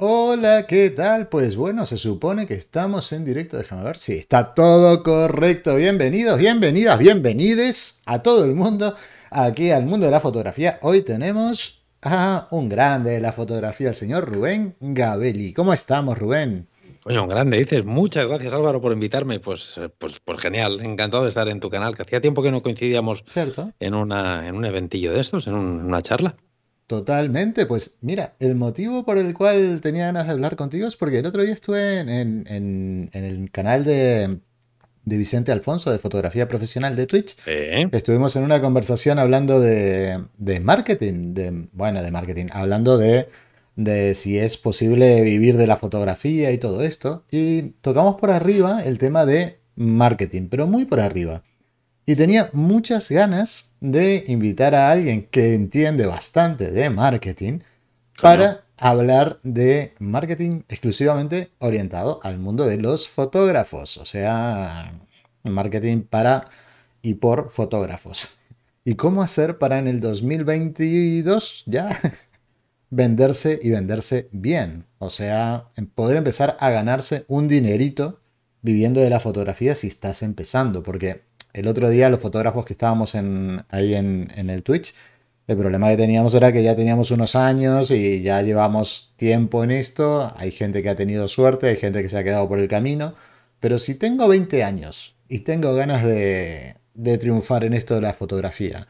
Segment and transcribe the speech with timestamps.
[0.00, 1.26] Hola, ¿qué tal?
[1.26, 3.56] Pues bueno, se supone que estamos en directo.
[3.56, 5.74] Déjame ver si está todo correcto.
[5.74, 8.94] Bienvenidos, bienvenidas, bienvenides a todo el mundo
[9.32, 10.78] aquí al mundo de la fotografía.
[10.82, 15.52] Hoy tenemos a un grande de la fotografía, el señor Rubén Gabelli.
[15.52, 16.68] ¿Cómo estamos, Rubén?
[17.04, 17.84] Oye, un grande, dices.
[17.84, 19.40] Muchas gracias, Álvaro, por invitarme.
[19.40, 22.52] Pues, eh, pues, pues genial, encantado de estar en tu canal, que hacía tiempo que
[22.52, 23.72] no coincidíamos ¿Cierto?
[23.80, 26.36] en, una, en un eventillo de estos, en una charla.
[26.88, 31.18] Totalmente, pues mira, el motivo por el cual tenía ganas de hablar contigo es porque
[31.18, 34.38] el otro día estuve en, el canal de,
[35.04, 37.36] Vicente Alfonso de fotografía profesional de Twitch.
[37.92, 40.18] Estuvimos en una conversación hablando de,
[40.62, 43.28] marketing, de, bueno, de marketing, hablando de,
[43.76, 47.22] de si es posible vivir de la fotografía y todo esto.
[47.30, 51.42] Y tocamos por arriba el tema de marketing, pero muy por arriba.
[52.08, 57.58] Y tenía muchas ganas de invitar a alguien que entiende bastante de marketing
[58.22, 63.98] para hablar de marketing exclusivamente orientado al mundo de los fotógrafos.
[63.98, 64.98] O sea,
[65.42, 66.48] marketing para
[67.02, 68.38] y por fotógrafos.
[68.86, 71.90] ¿Y cómo hacer para en el 2022 ya
[72.88, 74.86] venderse y venderse bien?
[74.98, 78.22] O sea, poder empezar a ganarse un dinerito
[78.62, 80.82] viviendo de la fotografía si estás empezando.
[80.82, 84.94] Porque el otro día los fotógrafos que estábamos ahí en, el Twitch,
[85.46, 89.70] el problema que teníamos era que ya teníamos unos años y ya llevamos tiempo en
[89.70, 90.32] esto.
[90.36, 93.14] Hay gente que ha tenido suerte, hay gente que se ha quedado por el camino.
[93.58, 96.76] Pero si tengo 20 años y tengo ganas de,
[97.18, 98.86] triunfar en esto de la fotografía,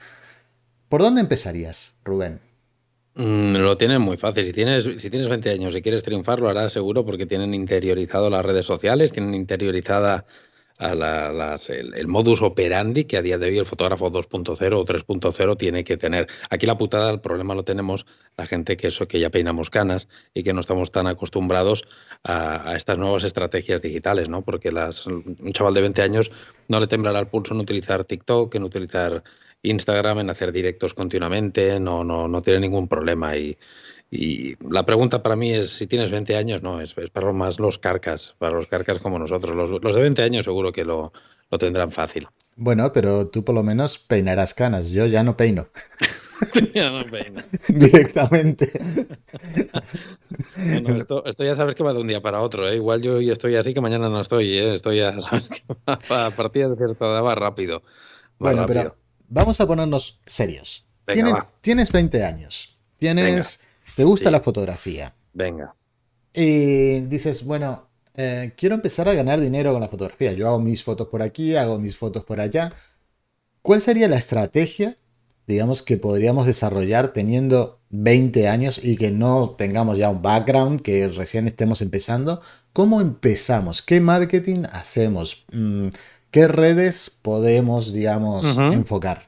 [0.89, 2.41] ¿por dónde empezarías, Rubén?
[3.15, 4.45] Mm, lo tienes muy fácil.
[4.45, 8.31] Si tienes, si tienes 20 años y quieres triunfar, lo harás seguro porque tienen interiorizado
[8.31, 10.27] las redes sociales, tienen interiorizada
[10.79, 15.83] a el, modus operandi que a día de hoy el fotógrafo 2.0 o 3.0 tiene
[15.83, 16.29] que tener.
[16.51, 20.09] Aquí la putada, el problema lo tenemos la gente que eso que ya peinamos canas
[20.35, 21.85] y que no estamos tan acostumbrados
[22.23, 24.43] a, estas nuevas estrategias digitales, ¿no?
[24.43, 26.31] Porque las, un chaval de 20 años
[26.69, 29.25] no le temblará el pulso en utilizar TikTok, en utilizar
[29.63, 33.59] Instagram, en hacer directos continuamente, no, no, no tiene ningún problema y
[34.11, 37.79] y la pregunta para mí es, si tienes 20 años, no, es, para más los
[37.79, 39.55] carcas, para los carcas como nosotros.
[39.55, 41.13] Los, de 20 años seguro que lo,
[41.59, 42.27] tendrán fácil.
[42.57, 45.69] Bueno, pero tú por lo menos peinarás canas, yo ya no peino.
[46.75, 47.43] ya no peino.
[47.69, 48.73] Directamente.
[50.97, 52.67] esto, ya sabes que va de un día para otro.
[52.67, 52.77] ¿eh?
[52.77, 54.57] Igual yo hoy estoy así que mañana no estoy.
[54.57, 54.73] ¿eh?
[54.73, 57.83] Esto ya sabes que va, a partir de cierta edad va rápido.
[58.39, 58.97] bueno, pero
[59.29, 60.87] vamos a ponernos serios.
[61.61, 62.79] tienes, 20 años.
[62.97, 63.68] Tienes...
[63.99, 65.13] ¿Te gusta la fotografía?
[65.33, 65.75] Venga.
[66.33, 70.31] Y dices, bueno, eh, quiero empezar a ganar dinero con la fotografía.
[70.35, 72.73] Yo hago mis fotos por aquí, hago mis fotos por allá.
[73.61, 74.99] ¿Cuál sería la estrategia,
[75.49, 81.09] digamos, que podríamos desarrollar teniendo 20 años y que no tengamos ya un background, que
[81.09, 82.41] recién estemos empezando?
[82.73, 83.83] ¿Cómo empezamos?
[83.83, 85.45] ¿Qué marketing hacemos?
[85.51, 85.89] Mm,
[86.31, 89.27] ¿Qué redes podemos, digamos, enfocar?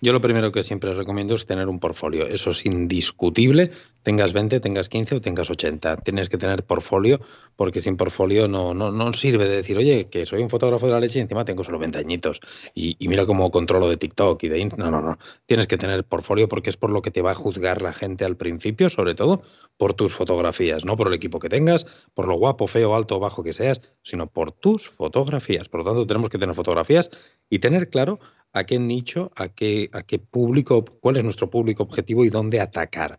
[0.00, 2.26] Yo lo primero que siempre recomiendo es tener un portfolio.
[2.26, 3.70] Eso es indiscutible.
[4.02, 5.98] Tengas 20, tengas 15 o tengas 80.
[5.98, 7.20] Tienes que tener portfolio
[7.56, 10.92] porque sin portfolio no, no, no sirve de decir, oye, que soy un fotógrafo de
[10.92, 12.40] la leche y encima tengo solo 20 añitos.
[12.74, 14.64] Y, mira cómo controlo de TikTok y de...
[14.76, 15.18] No, no, no.
[15.46, 18.24] Tienes que tener portfolio porque es por lo que te va a juzgar la gente
[18.24, 19.42] al principio, sobre todo
[19.76, 23.20] por tus fotografías, no por el equipo que tengas, por lo guapo, feo, alto o
[23.20, 25.68] bajo que seas, sino por tus fotografías.
[25.68, 27.10] Por lo tanto, tenemos que tener fotografías
[27.48, 28.18] y tener claro
[28.52, 32.60] a qué nicho, a qué, a qué público, cuál es nuestro público objetivo y dónde
[32.60, 33.18] atacar.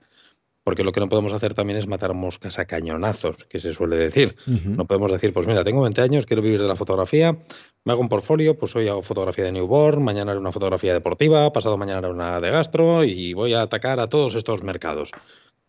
[0.63, 3.97] Porque lo que no podemos hacer también es matar moscas a cañonazos, que se suele
[3.97, 4.35] decir.
[4.47, 7.37] No podemos decir, pues mira, tengo 20 años, quiero vivir de la fotografía,
[7.83, 11.51] me hago un portfolio, pues hoy hago fotografía de newborn, mañana haré una fotografía deportiva,
[11.51, 15.11] pasado mañana haré una de gastro y voy a atacar a todos estos mercados.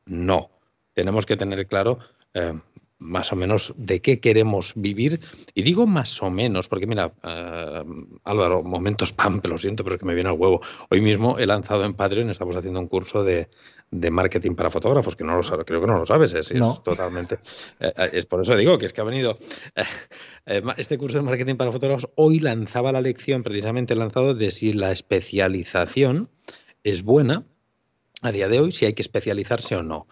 [0.07, 0.51] No,
[0.93, 1.99] tenemos que tener claro
[2.35, 2.55] eh,
[2.99, 5.21] más o menos de qué queremos vivir.
[5.55, 7.85] Y digo más o menos, porque mira, eh,
[8.25, 10.61] Álvaro, momentos pam, lo siento, pero es que me viene al huevo.
[10.91, 13.49] Hoy mismo he lanzado en Patreon, estamos haciendo un curso de,
[14.11, 17.37] marketing para fotógrafos, que no lo sabes, creo que no lo sabes, es, totalmente.
[17.81, 19.39] Eh, eh, es por eso digo que es que ha venido
[20.77, 22.09] este curso de marketing para fotógrafos.
[22.17, 26.31] Hoy lanzaba la lección, precisamente lanzado, de si la especialización
[26.83, 27.45] es buena
[28.23, 30.07] a día de hoy, si hay que especializarse o no.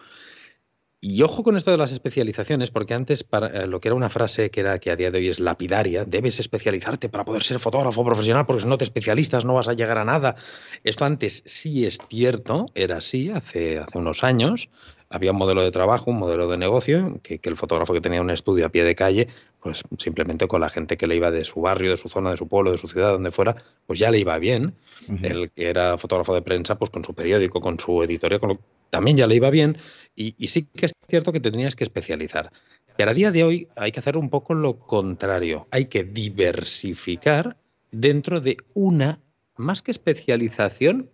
[1.05, 4.09] Y ojo con esto de las especializaciones, porque antes para, eh, lo que era una
[4.09, 7.59] frase que era que a día de hoy es lapidaria, debes especializarte para poder ser
[7.59, 10.37] fotógrafo profesional, porque si no te especialistas no vas a llegar a nada.
[10.85, 14.69] Esto antes sí es cierto, era así hace, hace unos años.
[15.09, 18.29] Había un modelo de trabajo, un modelo de negocio, que, el fotógrafo que tenía un
[18.29, 19.27] estudio a pie de calle,
[19.61, 22.37] pues simplemente con la gente que le iba de su barrio, de su zona, de
[22.37, 24.73] su pueblo, de su ciudad, donde fuera, pues ya le iba bien.
[25.21, 28.59] El que era fotógrafo de prensa, pues con su periódico, con su editorial, con lo,
[28.93, 29.75] también ya le iba bien
[30.15, 32.51] Y, sí que es cierto que te tenías que especializar.
[32.95, 35.67] Pero a día de hoy hay que hacer un poco lo contrario.
[35.71, 37.57] Hay que diversificar
[37.91, 39.19] dentro de una,
[39.55, 41.09] más que especialización,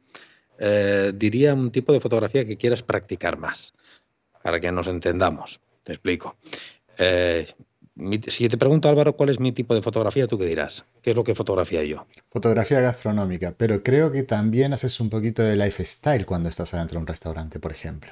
[0.59, 3.73] eh, diría un tipo de fotografía que quieras practicar más,
[4.43, 5.61] para que nos entendamos.
[5.83, 6.35] Te explico.
[6.97, 7.47] Eh,
[8.27, 10.85] si yo te pregunto, Álvaro, cuál es mi tipo de fotografía, ¿tú qué dirás?
[11.01, 12.07] ¿Qué es lo que fotografía yo?
[12.27, 17.01] Fotografía gastronómica, pero creo que también haces un poquito de lifestyle cuando estás adentro de
[17.01, 18.11] un restaurante, por ejemplo.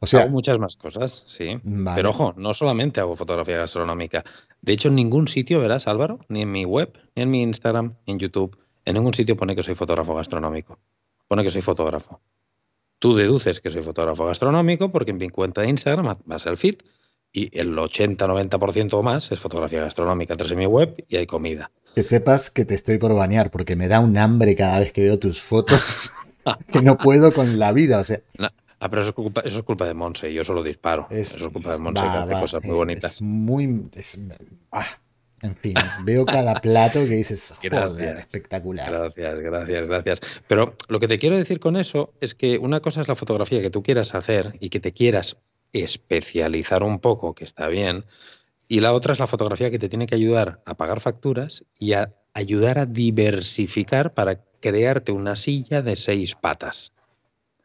[0.00, 1.58] O sea, hago muchas más cosas, sí.
[1.94, 4.24] Pero ojo, no solamente hago fotografía gastronómica.
[4.60, 7.94] De hecho, en ningún sitio verás, Álvaro, ni en mi web, ni en mi Instagram,
[8.06, 10.78] ni en YouTube, en ningún sitio pone que soy fotógrafo gastronómico.
[11.28, 12.20] Pone que soy fotógrafo.
[12.98, 16.76] Tú deduces que soy fotógrafo gastronómico porque en mi cuenta de Instagram vas al feed
[17.32, 20.34] y el 80-90% o más es fotografía gastronómica.
[20.34, 21.70] Entras en mi web y hay comida.
[21.94, 25.02] Que sepas que te estoy por banear porque me da un hambre cada vez que
[25.02, 26.12] veo tus fotos
[26.72, 27.98] que no puedo con la vida.
[27.98, 28.20] O sea.
[28.80, 31.06] Ah, pero eso es culpa, eso es culpa de Monse, yo solo disparo.
[31.10, 33.14] eso es culpa de Monse que hace cosas muy bonitas.
[33.14, 33.90] Es muy.
[34.72, 34.86] ah,
[35.42, 35.74] en fin,
[36.04, 38.90] veo cada plato que dices, joder, espectacular.
[38.90, 40.20] Gracias, gracias, gracias.
[40.48, 43.60] Pero lo que te quiero decir con eso es que una cosa es la fotografía
[43.60, 45.36] que tú quieras hacer y que te quieras
[45.72, 48.04] especializar un poco, que está bien,
[48.68, 51.92] y la otra es la fotografía que te tiene que ayudar a pagar facturas y
[51.92, 56.92] a ayudar a diversificar para crearte una silla de seis patas.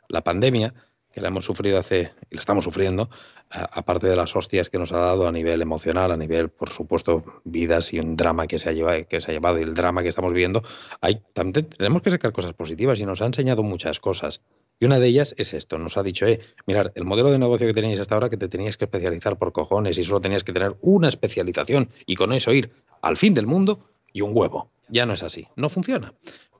[0.09, 0.73] La pandemia,
[1.11, 3.09] que la hemos sufrido hace, y la estamos sufriendo,
[3.49, 7.41] aparte de las hostias que nos ha dado a nivel emocional, a nivel, por supuesto,
[7.43, 10.03] vidas y un drama que se ha llevado, que se ha llevado y el drama
[10.03, 10.63] que estamos viviendo,
[11.01, 14.41] hay, también tenemos que sacar cosas positivas y nos ha enseñado muchas cosas.
[14.79, 17.67] Y una de ellas es esto, nos ha dicho, eh, mirad, el modelo de negocio
[17.67, 20.53] que tenéis hasta ahora que te tenías que especializar por cojones y solo tenías que
[20.53, 22.71] tener una especialización y con eso ir
[23.01, 24.69] al fin del mundo y un huevo.
[24.87, 26.13] Ya no es así, no funciona,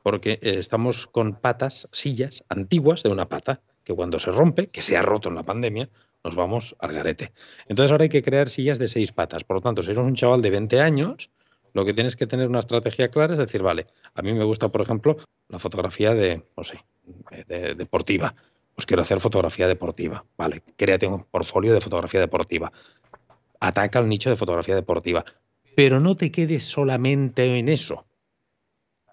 [0.04, 4.84] porque eh, estamos con patas, sillas antiguas de una pata, que cuando se rompe, que
[4.84, 5.90] se ha roto en la pandemia,
[6.24, 7.34] nos vamos al garete.
[7.68, 9.44] Entonces ahora hay que crear sillas de seis patas.
[9.44, 11.32] Por lo tanto, si eres un chaval de 20 años,
[11.74, 14.70] lo que tienes que tener una estrategia clara es decir, vale, a mí me gusta,
[14.70, 16.86] por ejemplo, la fotografía de, no sé,
[17.48, 18.36] de, deportiva.
[18.76, 20.24] Pues quiero hacer fotografía deportiva.
[20.38, 22.72] Vale, créate un portfolio de fotografía deportiva.
[23.60, 25.26] Ataca el nicho de fotografía deportiva.
[25.76, 28.06] Pero no te quedes solamente en eso.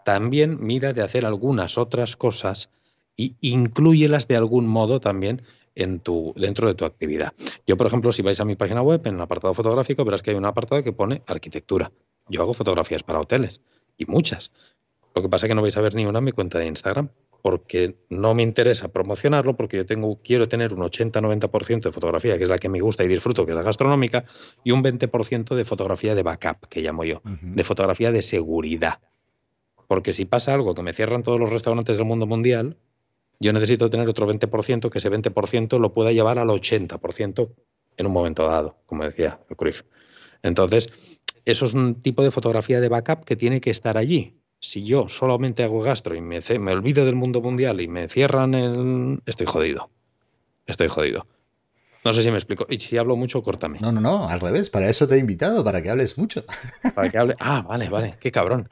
[0.05, 2.69] También mira de hacer algunas otras cosas
[3.17, 5.43] y incluyelas de algún modo también
[5.75, 7.33] en tu, dentro de tu actividad.
[7.67, 10.31] Yo, por ejemplo, si vais a mi página web, en el apartado fotográfico, verás que
[10.31, 11.93] hay un apartado que pone arquitectura.
[12.29, 13.61] Yo hago fotografías para hoteles
[13.97, 14.53] y muchas.
[15.15, 16.67] Lo que pasa es que no vais a ver ni una en mi cuenta de
[16.67, 17.11] Instagram
[17.43, 22.43] porque no me interesa promocionarlo, porque yo tengo, quiero tener un 80-90% de fotografía, que
[22.43, 24.25] es la que me gusta y disfruto, que es la gastronómica,
[24.65, 28.99] y un 20% de fotografía de backup, que llamo yo, de fotografía de seguridad.
[29.87, 32.79] Porque si pasa algo que me cierran todos los restaurantes del mundo mundial,
[33.41, 37.51] yo necesito tener otro 20% que ese 20% lo pueda llevar al 80%
[37.97, 39.83] en un momento dado, como decía Cruyff.
[40.43, 44.41] Entonces, eso es un tipo de fotografía de backup que tiene que estar allí.
[44.61, 48.55] Si yo solamente hago gastro y me, me olvido del mundo mundial y me cierran
[48.55, 49.21] el...
[49.27, 49.91] Estoy jodido.
[50.67, 51.27] Estoy jodido.
[52.07, 52.69] No sé si me explico.
[52.71, 53.81] Y si hablo mucho, córtame.
[53.81, 54.71] No, no, no, al revés.
[54.71, 56.45] Para eso te he invitado, para que hables mucho.
[56.95, 57.35] Para que hable.
[57.49, 58.15] Ah, vale, vale.
[58.21, 58.69] Qué cabrón.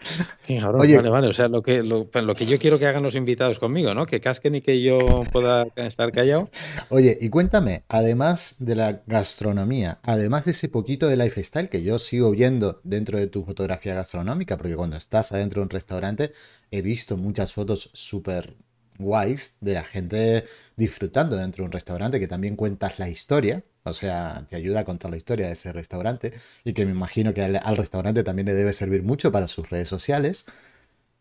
[0.47, 0.81] Qué cabrón.
[0.81, 1.27] Oye, vale, vale.
[1.29, 4.07] O sea, lo que, lo, que yo quiero que hagan los invitados conmigo, ¿no?
[4.07, 5.01] Que casquen y que yo
[5.33, 6.49] pueda estar callado.
[6.91, 11.99] Oye, y cuéntame, además de la gastronomía, además de ese poquito de lifestyle que yo
[11.99, 16.33] sigo viendo dentro de tu fotografía gastronómica, porque cuando estás adentro de un restaurante
[16.71, 18.55] he visto muchas fotos súper
[18.99, 20.45] guays de la gente
[20.77, 24.85] disfrutando dentro de un restaurante, que también cuentas la historia, o sea, te ayuda a
[24.85, 26.33] contar la historia de ese restaurante
[26.65, 29.89] y que me imagino que al, restaurante también le debe servir mucho para sus redes
[29.89, 30.47] sociales.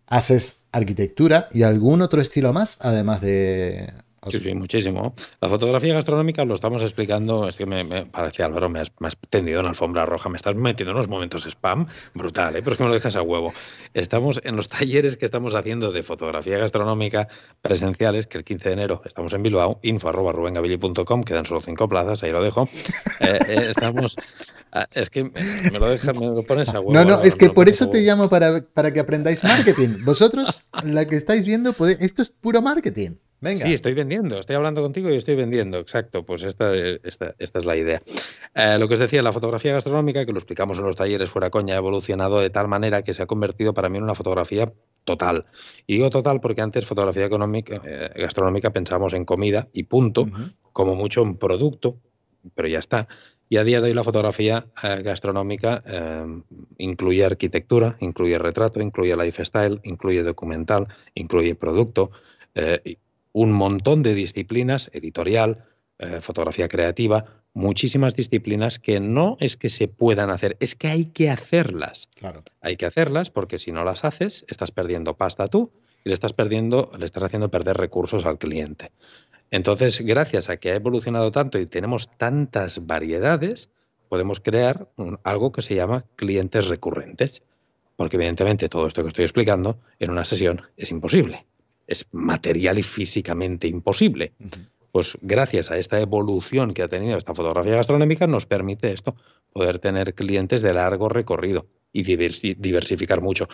[0.08, 3.94] Haces arquitectura y algún otro estilo más, además de
[4.30, 5.14] Sí, sí, muchísimo.
[5.42, 8.92] La fotografía gastronómica lo estamos explicando, es que me, parece, Álvaro, me has,
[9.30, 12.62] tendido en alfombra roja, me estás metiendo en unos momentos spam brutal, ¿eh?
[12.62, 13.54] pero es que me lo dejas a huevo.
[13.94, 17.28] Estamos en los talleres que estamos haciendo de fotografía gastronómica
[17.62, 20.34] presenciales, que el 15 de enero estamos en Bilbao, info arroba
[21.26, 22.68] quedan solo cinco plazas, ahí lo dejo.
[23.20, 24.16] Eh, eh, estamos...
[24.72, 26.92] Ah, es que me lo dejas, me lo pones a huevo.
[26.92, 30.04] No, no, es que por eso te llamo para, para que aprendáis marketing.
[30.04, 33.12] Vosotros, la que estáis viendo, esto es puro marketing.
[33.44, 37.66] Sí, estoy vendiendo, estoy hablando contigo y estoy vendiendo, exacto, pues esta, esta, esta es
[37.66, 38.02] la idea.
[38.56, 41.50] Eh, lo que os decía, la fotografía gastronómica, que lo explicamos en los talleres fuera
[41.50, 44.72] coña, ha evolucionado de tal manera que se ha convertido para mí en una fotografía
[45.04, 45.46] total.
[45.88, 50.26] Y digo total porque antes fotografía económica, eh, gastronómica pensábamos en comida y punto,
[50.72, 51.98] como mucho en producto,
[52.56, 53.08] pero ya está.
[53.50, 55.84] Y a día de hoy la fotografía eh, gastronómica
[56.78, 62.12] incluye arquitectura, incluye retrato, incluye lifestyle, incluye documental, incluye producto
[63.34, 65.66] un montón de disciplinas, editorial,
[66.00, 71.06] eh, fotografía creativa, muchísimas disciplinas que no es que se puedan hacer, es que hay
[71.06, 72.10] que hacerlas.
[72.16, 72.44] Claro.
[72.62, 75.72] Hay que hacerlas porque si no las haces, estás perdiendo pasta tú
[76.04, 78.92] y le estás perdiendo, le estás haciendo perder recursos al cliente.
[79.52, 83.70] Entonces, gracias a que ha evolucionado tanto y tenemos tantas variedades,
[84.10, 84.90] podemos crear
[85.24, 87.44] algo que se llama clientes recurrentes.
[87.96, 91.46] Porque evidentemente todo esto que estoy explicando en una sesión es imposible.
[91.88, 94.34] Es material y físicamente imposible.
[94.92, 99.16] Pues gracias a esta evolución que ha tenido esta fotografía gastronómica nos permite esto,
[99.52, 103.48] poder tener clientes de largo recorrido y diversificar mucho.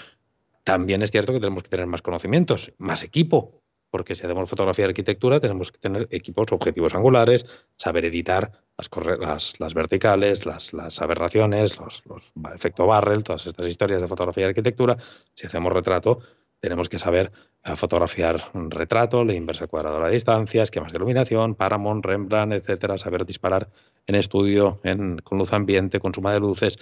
[0.63, 4.86] También es cierto que tenemos que tener más conocimientos, más equipo, porque si hacemos fotografía
[4.86, 7.45] de arquitectura tenemos que tener equipos objetivos angulares,
[7.75, 14.01] saber editar las, las, verticales, las, las aberraciones, los, los efecto barrel, todas estas historias
[14.01, 14.98] de fotografía de arquitectura.
[15.33, 16.19] Si hacemos retrato,
[16.59, 17.31] tenemos que saber
[17.63, 22.54] eh, fotografiar un retrato, la inversa cuadrada a la distancia, esquemas de iluminación, Paramount, Rembrandt,
[22.54, 23.70] etcétera, saber disparar
[24.08, 26.78] en estudio, en, con luz ambiente, con suma de luces.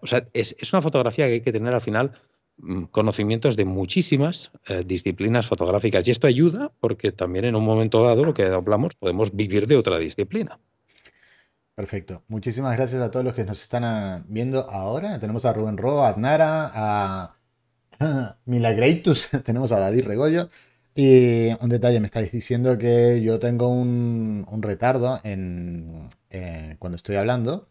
[0.00, 2.12] O sea, es, es una fotografía que hay que tener al final
[2.58, 6.06] Mm, conocimientos de muchísimas eh, disciplinas fotográficas.
[6.06, 9.76] Y esto ayuda porque también en un momento dado, lo que hablamos, podemos vivir de
[9.76, 10.60] otra disciplina.
[11.74, 12.22] Perfecto.
[12.28, 15.18] Muchísimas gracias a todos los que nos están ah, viendo ahora.
[15.18, 17.36] Tenemos a Rubén Ro, a Adnara, a
[18.44, 20.48] Milagreitus, tenemos a David Regollo.
[20.94, 27.16] Y un detalle, me estáis diciendo que yo tengo un, retardo en, eh, cuando estoy
[27.16, 27.68] hablando.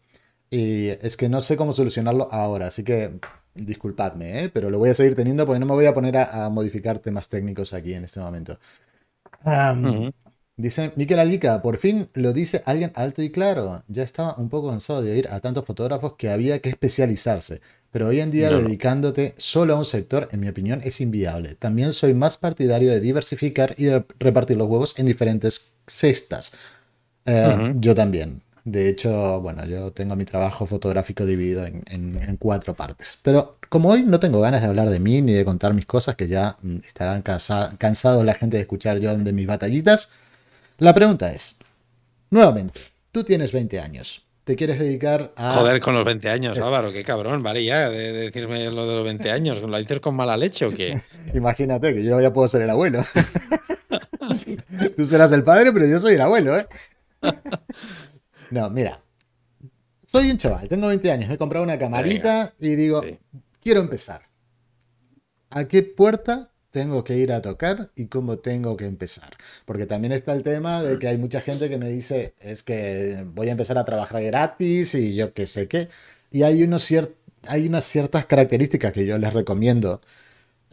[0.50, 2.66] Y es que no sé cómo solucionarlo ahora.
[2.66, 3.12] Así que
[3.54, 4.48] Disculpadme, ¿eh?
[4.48, 7.28] pero lo voy a seguir teniendo porque no me voy a poner a, modificar temas
[7.28, 8.58] técnicos aquí en este momento.
[10.56, 13.82] Dice Miquel Alica, por fin lo dice alguien alto y claro.
[13.88, 17.60] Ya estaba un poco cansado de oír a tantos fotógrafos que había que especializarse.
[17.92, 21.54] Pero hoy en día dedicándote solo a un sector, en mi opinión, es inviable.
[21.56, 26.54] También soy más partidario de diversificar y repartir los huevos en diferentes cestas.
[27.26, 28.40] Eh, yo también.
[28.64, 33.18] De hecho, bueno, yo tengo mi trabajo fotográfico dividido en, cuatro partes.
[33.22, 36.16] Pero como hoy no tengo ganas de hablar de mí ni de contar mis cosas,
[36.16, 40.12] que ya mm, estarán cansados la gente de escuchar yo de mis batallitas,
[40.78, 41.58] la pregunta es,
[42.30, 42.80] nuevamente,
[43.10, 45.52] tú tienes 20 años, te quieres dedicar a...
[45.52, 49.04] Joder, con los 20 años, Álvaro, qué cabrón, vale ya, de, decirme lo de los
[49.04, 51.00] 20 años, ¿lo dices con mala leche o qué?
[51.34, 53.04] Imagínate que yo ya puedo ser el abuelo.
[54.96, 56.66] tú serás el padre, pero yo soy el abuelo, ¿eh?
[58.50, 59.00] No, mira.
[60.06, 63.02] Soy un chaval, tengo 20 años, me he comprado una camarita y digo,
[63.62, 64.28] quiero empezar.
[65.48, 69.30] ¿A qué puerta tengo que ir a tocar y cómo tengo que empezar?
[69.64, 73.24] Porque también está el tema de que hay mucha gente que me dice, es que
[73.34, 75.88] voy a empezar a trabajar gratis y yo qué sé qué.
[76.32, 76.90] Y hay, unos
[77.46, 80.00] hay unas ciertas características que yo les recomiendo,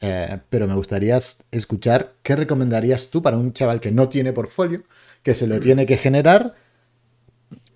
[0.01, 1.19] eh, pero me gustaría
[1.51, 4.83] escuchar qué recomendarías tú para un chaval que no tiene portfolio,
[5.23, 6.55] que se lo tiene que generar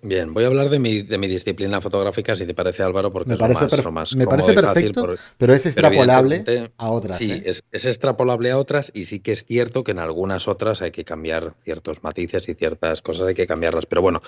[0.06, 3.30] Bien, voy a hablar de mi, de mi disciplina fotográfica, si te parece Álvaro, porque
[3.30, 7.16] me parece, es más, me parece perfecto, pero es extrapolable a otras.
[7.16, 7.42] Sí, ¿eh?
[7.46, 10.90] es, es, extrapolable a otras y sí que es cierto que en algunas otras hay
[10.90, 14.20] que cambiar ciertos matices y ciertas cosas hay que cambiarlas, pero bueno,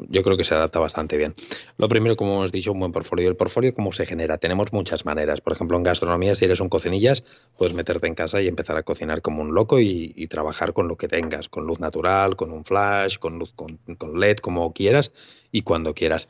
[0.00, 1.34] yo creo que se adapta bastante bien.
[1.78, 3.26] Lo primero, como hemos dicho, un buen portfolio.
[3.26, 4.36] El portfolio, ¿cómo se genera?
[4.36, 5.40] Tenemos muchas maneras.
[5.40, 7.24] Por ejemplo, en gastronomía, si eres un cocinillas,
[7.56, 10.88] puedes meterte en casa y empezar a cocinar como un loco y, y trabajar con
[10.88, 14.74] lo que tengas, con luz natural, con un flash, con, luz, con, con LED, como
[14.74, 15.10] quieras
[15.52, 16.28] y cuando quieras.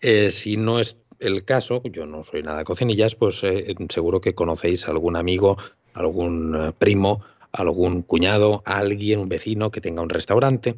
[0.00, 4.20] Eh, si no es el caso, yo no soy nada de cocinillas, pues eh, seguro
[4.20, 5.58] que conocéis algún amigo,
[5.92, 7.22] algún eh, primo,
[7.52, 10.76] algún cuñado, alguien, un vecino que tenga un restaurante.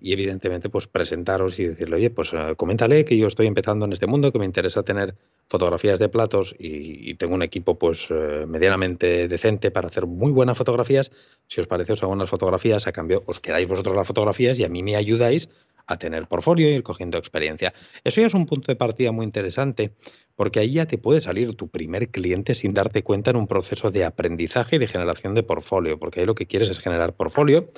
[0.00, 4.06] y evidentemente, pues presentaros y decirle, oye, pues coméntale que yo estoy empezando en este
[4.06, 5.14] mundo, que me interesa tener
[5.48, 8.08] fotografías de platos y, tengo un equipo pues
[8.48, 11.12] medianamente decente para hacer muy buenas fotografías.
[11.48, 14.64] Si os parece, os hago unas fotografías, a cambio os quedáis vosotros las fotografías y
[14.64, 15.50] a mí me ayudáis
[15.86, 17.72] a tener portfolio y ir cogiendo experiencia.
[18.04, 19.94] Eso ya es un punto de partida muy interesante,
[20.36, 23.90] porque ahí ya te puede salir tu primer cliente sin darte cuenta en un proceso
[23.90, 27.70] de aprendizaje y de generación de portfolio, porque ahí lo que quieres es generar portfolio,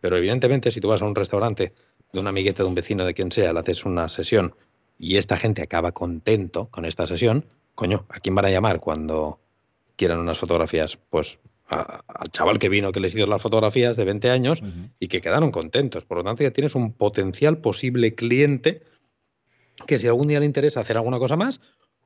[0.00, 1.72] pero evidentemente si tú vas a un restaurante
[2.12, 4.54] de una amigueta, de un vecino, de quien sea, le haces una sesión
[4.98, 9.40] y esta gente acaba contento con esta sesión, coño, ¿a quién van a llamar cuando
[9.96, 10.98] quieran unas fotografías?
[11.08, 11.38] Pues
[11.70, 14.62] al chaval que vino, que les hizo las fotografías de 20 años
[14.98, 16.04] y que quedaron contentos.
[16.04, 18.82] Por lo tanto, ya tienes un potencial posible cliente
[19.86, 21.60] que si algún día le interesa hacer alguna cosa más,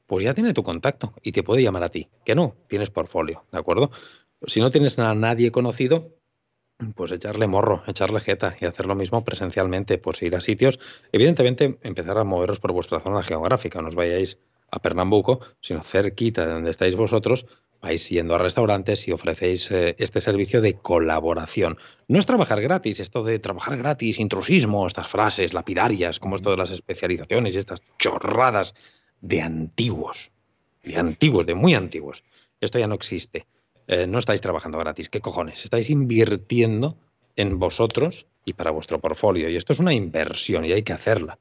[0.07, 2.09] pues ya tiene tu contacto y te puede llamar a ti.
[2.25, 3.91] Que no, tienes portfolio, ¿de acuerdo?
[4.47, 6.15] Si no tienes a nadie conocido,
[6.95, 10.79] pues echarle morro, echarle jeta y hacer lo mismo presencialmente, pues ir a sitios.
[11.13, 14.39] Evidentemente, empezar a moveros por vuestra zona geográfica, no os vayáis
[14.71, 17.47] a Pernambuco, sino cerquita de donde estáis vosotros,
[17.85, 21.77] vais yendo a restaurantes y ofrecéis eh, este servicio de colaboración.
[22.09, 26.57] No es trabajar gratis, esto de trabajar gratis, intrusismo, estas frases lapidarias, como esto de
[26.57, 28.75] las especializaciones y estas chorradas
[29.21, 30.33] de antiguos,
[30.83, 32.25] de antiguos, de muy antiguos.
[32.59, 33.47] Esto ya no existe.
[33.87, 35.11] Eh, no estáis trabajando gratis.
[35.11, 35.65] ¿Qué cojones?
[35.65, 36.97] Estáis invirtiendo
[37.37, 39.51] en vosotros y para vuestro portfolio.
[39.51, 41.39] Y esto es una inversión y hay que hacerla.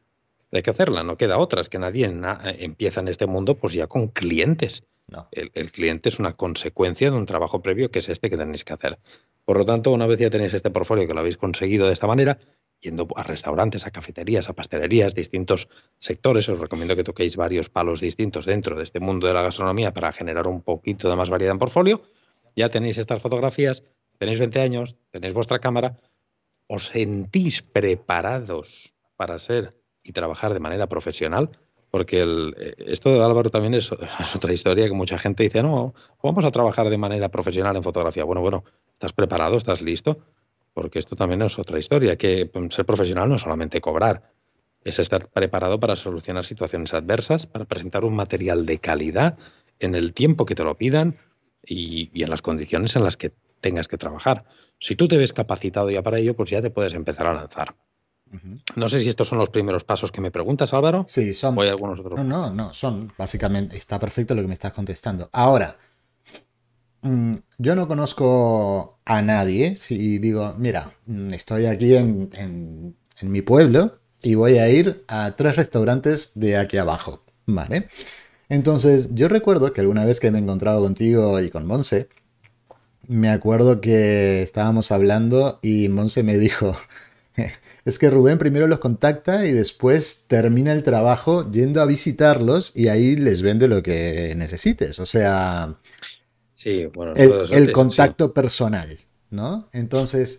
[0.51, 1.61] Hay que hacerla, no queda otra.
[1.61, 2.05] Es que nadie
[2.59, 4.83] empieza en este mundo pues ya con clientes.
[5.31, 8.73] El, cliente es una consecuencia de un trabajo previo que es este que tenéis que
[8.73, 8.99] hacer.
[9.45, 12.07] Por lo tanto, una vez ya tenéis este portfolio que lo habéis conseguido de esta
[12.07, 12.39] manera,
[12.79, 17.99] yendo a restaurantes, a cafeterías, a pastelerías, distintos sectores, os recomiendo que toquéis varios palos
[17.99, 21.53] distintos dentro de este mundo de la gastronomía para generar un poquito de más variedad
[21.53, 22.03] en portfolio.
[22.55, 23.83] Ya tenéis estas fotografías,
[24.17, 25.97] tenéis 20 años, tenéis vuestra cámara,
[26.67, 31.51] os sentís preparados para ser y trabajar de manera profesional
[31.93, 35.93] porque el, eh, esto de Álvaro también es, otra historia que mucha gente dice, no,
[36.23, 38.23] vamos a trabajar de manera profesional en fotografía.
[38.23, 39.57] Bueno, bueno, ¿estás preparado?
[39.57, 40.17] ¿Estás listo?
[40.73, 44.31] Porque esto también es otra historia, que pues, ser profesional no es solamente cobrar,
[44.83, 49.37] es estar preparado para solucionar situaciones adversas, para presentar un material de calidad
[49.77, 51.17] en el tiempo que te lo pidan
[51.63, 54.45] y, y en las condiciones en las que tengas que trabajar.
[54.79, 57.75] Si tú te ves capacitado ya para ello, pues ya te puedes empezar a lanzar.
[58.75, 61.05] No sé si estos son los primeros pasos que me preguntas, Álvaro.
[61.07, 61.57] Sí, son.
[61.57, 62.15] O hay algunos otros.
[62.15, 63.77] No, no, no, son básicamente.
[63.77, 65.29] Está perfecto lo que me estás contestando.
[65.31, 65.77] Ahora,
[67.01, 73.41] mm, yo no conozco a nadie si digo, mira, mm, estoy aquí en, en, mi
[73.41, 77.87] pueblo y voy a ir a tres restaurantes de aquí abajo, ¿vale?
[78.49, 82.09] Entonces, yo recuerdo que alguna vez que me he encontrado contigo y con Monse,
[83.07, 86.75] me acuerdo que estábamos hablando y Monse me dijo,
[87.85, 92.87] es que Rubén primero los contacta y después termina el trabajo yendo a visitarlos y
[92.87, 94.99] ahí les vende lo que necesites.
[94.99, 95.77] O sea,
[96.53, 98.97] sí, bueno, el, contacto personal,
[99.29, 99.69] ¿no?
[99.73, 100.37] Entonces,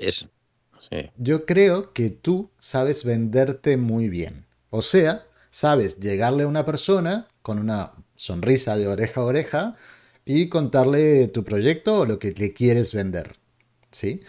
[1.17, 4.47] yo creo que tú sabes venderte muy bien.
[4.71, 9.77] O sea, sabes llegarle a una persona con una sonrisa de oreja a oreja
[10.25, 13.33] y contarle tu proyecto o lo que le quieres vender.
[13.91, 14.21] ¿Sí?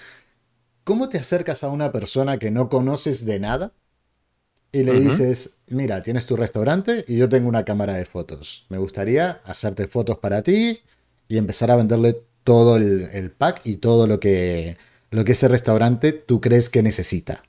[0.85, 3.73] ¿Cómo te acercas a una persona que no conoces de nada
[4.71, 8.67] y le dices, mira, tienes tu restaurante y yo tengo una cámara de fotos.
[8.69, 10.81] Me gustaría hacerte fotos para ti
[11.27, 14.77] y empezar a venderle todo el, pack y todo lo que,
[15.09, 17.41] lo que ese restaurante tú crees que necesita.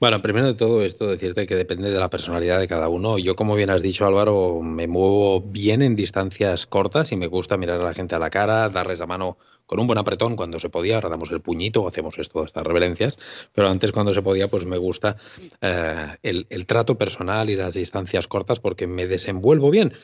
[0.00, 3.18] Bueno, primero de todo esto decirte que depende de la personalidad de cada uno.
[3.18, 7.56] Yo, como bien has dicho Álvaro, me muevo bien en distancias cortas y me gusta
[7.56, 10.60] mirar a la gente a la cara, darles la mano con un buen apretón cuando
[10.60, 13.18] se podía, ahora damos el puñito, hacemos estas reverencias,
[13.52, 15.16] pero antes cuando se podía, pues me gusta
[15.60, 19.94] eh, el trato personal y las distancias cortas porque me desenvuelvo bien.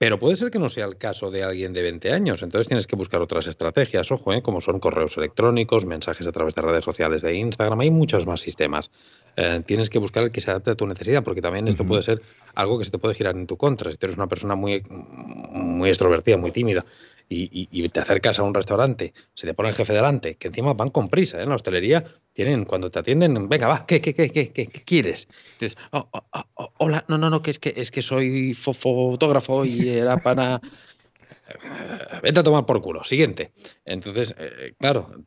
[0.00, 2.86] Pero puede ser que no sea el caso de alguien de 20 años, entonces tienes
[2.86, 4.40] que buscar otras estrategias, ojo, ¿eh?
[4.40, 8.40] como son correos electrónicos, mensajes a través de redes sociales de Instagram, hay muchos más
[8.40, 8.90] sistemas.
[9.36, 12.02] Eh, tienes que buscar el que se adapte a tu necesidad, porque también esto puede
[12.02, 12.22] ser
[12.54, 13.92] algo que se te puede girar en tu contra.
[13.92, 16.86] Si tú eres una persona muy, muy extrovertida, muy tímida,
[17.32, 20.88] y, te acercas a un restaurante, se te pone el jefe delante, que encima van
[20.88, 21.44] con prisa, ¿eh?
[21.44, 25.28] en la hostelería tienen, cuando te atienden, venga, va, ¿qué, qué, qué, qué, qué, quieres?
[25.60, 29.64] dices, oh, oh, oh, hola, no, no, no, que es que, es que soy fotógrafo
[29.64, 30.60] y era para...
[32.22, 33.52] Vete a tomar por culo, siguiente.
[33.84, 35.24] Entonces, eh, claro,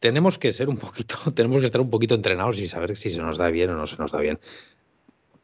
[0.00, 3.20] tenemos que ser un poquito, tenemos que estar un poquito entrenados y saber si se
[3.20, 4.40] nos da bien o no se nos da bien.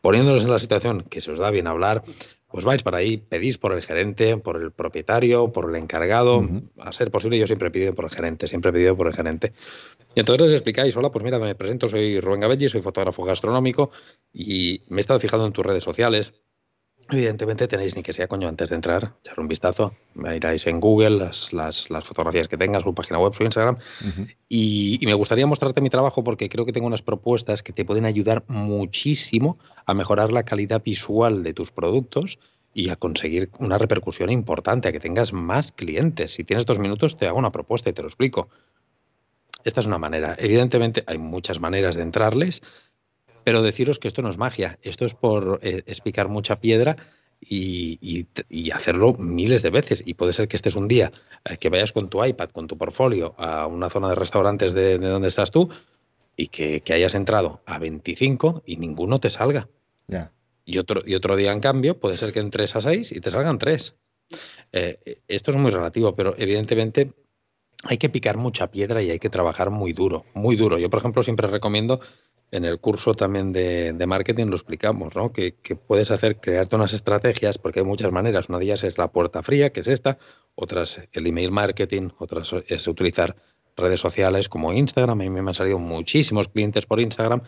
[0.04, 2.04] Poniéndonos en la situación que se os da bien hablar,
[2.48, 6.46] pues vais para ahí, pedís por el gerente, por el propietario, por el encargado.
[6.78, 9.14] A ser posible, yo siempre he pedido por el gerente, siempre he pedido por el
[9.14, 9.54] gerente.
[10.14, 13.92] Y entonces les explicáis, hola, pues mira, me presento, soy Rubén Gabelli, soy fotógrafo gastronómico
[14.30, 16.34] y me he estado fijando en tus redes sociales.
[17.10, 21.10] Evidentemente tenéis ni que sea coño antes de entrar, echar un vistazo, miráis en Google
[21.10, 23.76] las, las, fotografías que tengas, su página web, su Instagram,
[24.48, 28.06] y, me gustaría mostrarte mi trabajo porque creo que tengo unas propuestas que te pueden
[28.06, 32.38] ayudar muchísimo a mejorar la calidad visual de tus productos
[32.72, 36.32] y a conseguir una repercusión importante, a que tengas más clientes.
[36.32, 38.48] Si tienes dos minutos, te hago una propuesta y te lo explico.
[39.62, 40.34] Esta es una manera.
[40.38, 42.62] Evidentemente hay muchas maneras de entrarles,
[43.44, 46.96] pero deciros que esto no es magia, esto es por eh, explicar mucha piedra
[47.40, 48.26] y,
[48.72, 50.02] hacerlo miles de veces.
[50.06, 51.12] Y puede ser que estés un día
[51.44, 54.98] eh, que vayas con tu iPad, con tu portfolio, a una zona de restaurantes de,
[54.98, 55.68] donde estás tú
[56.36, 59.68] y que, hayas entrado a 25 y ninguno te salga.
[60.66, 63.30] Y, otro, y otro día, en cambio, puede ser que entres a 6 y te
[63.30, 63.94] salgan 3.
[64.72, 67.12] Eh, esto es muy relativo, pero evidentemente
[67.84, 70.78] hay que picar mucha piedra y hay que trabajar muy duro, muy duro.
[70.78, 72.00] Yo, por ejemplo, siempre recomiendo
[72.50, 75.32] en el curso también de, marketing lo explicamos, ¿no?
[75.32, 75.54] Que,
[75.86, 78.48] puedes hacer, crearte unas estrategias, porque hay muchas maneras.
[78.48, 80.18] Una de ellas es la puerta fría, que es esta,
[80.54, 83.36] otras el email marketing, otras es utilizar
[83.76, 85.20] redes sociales como Instagram.
[85.20, 87.42] A mí me han salido muchísimos clientes por Instagram.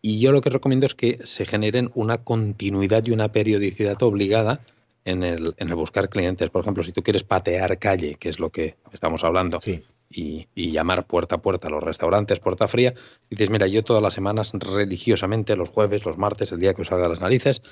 [0.00, 4.60] Y yo lo que recomiendo es que se generen una continuidad y una periodicidad obligada
[5.04, 6.48] en el, en el buscar clientes.
[6.50, 10.46] Por ejemplo, si tú quieres patear calle, que es lo que estamos hablando, sí y,
[10.54, 12.94] llamar puerta a puerta a los restaurantes, puerta fría,
[13.30, 16.88] dices, mira, yo todas las semanas religiosamente, los jueves, los martes, el día que os
[16.88, 17.62] salga las narices,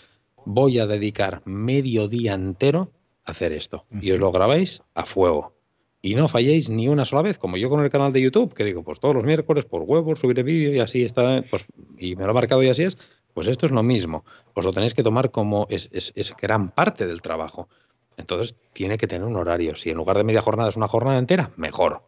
[0.45, 2.93] voy a dedicar medio día entero
[3.25, 3.85] a hacer esto.
[4.01, 5.55] Y os lo grabáis a fuego.
[6.03, 8.65] Y no falléis ni una sola vez, como yo con el canal de YouTube, que
[8.65, 11.67] digo, pues todos los miércoles por huevos subiré vídeo y así está, pues,
[11.99, 12.97] y me lo he marcado y así es,
[13.35, 14.25] pues esto es lo mismo.
[14.55, 17.69] Os lo tenéis que tomar como es, es, es gran parte del trabajo.
[18.17, 19.77] Entonces tiene que tener un horario.
[19.77, 22.03] Si en lugar de media jornada es una jornada entera, mejor.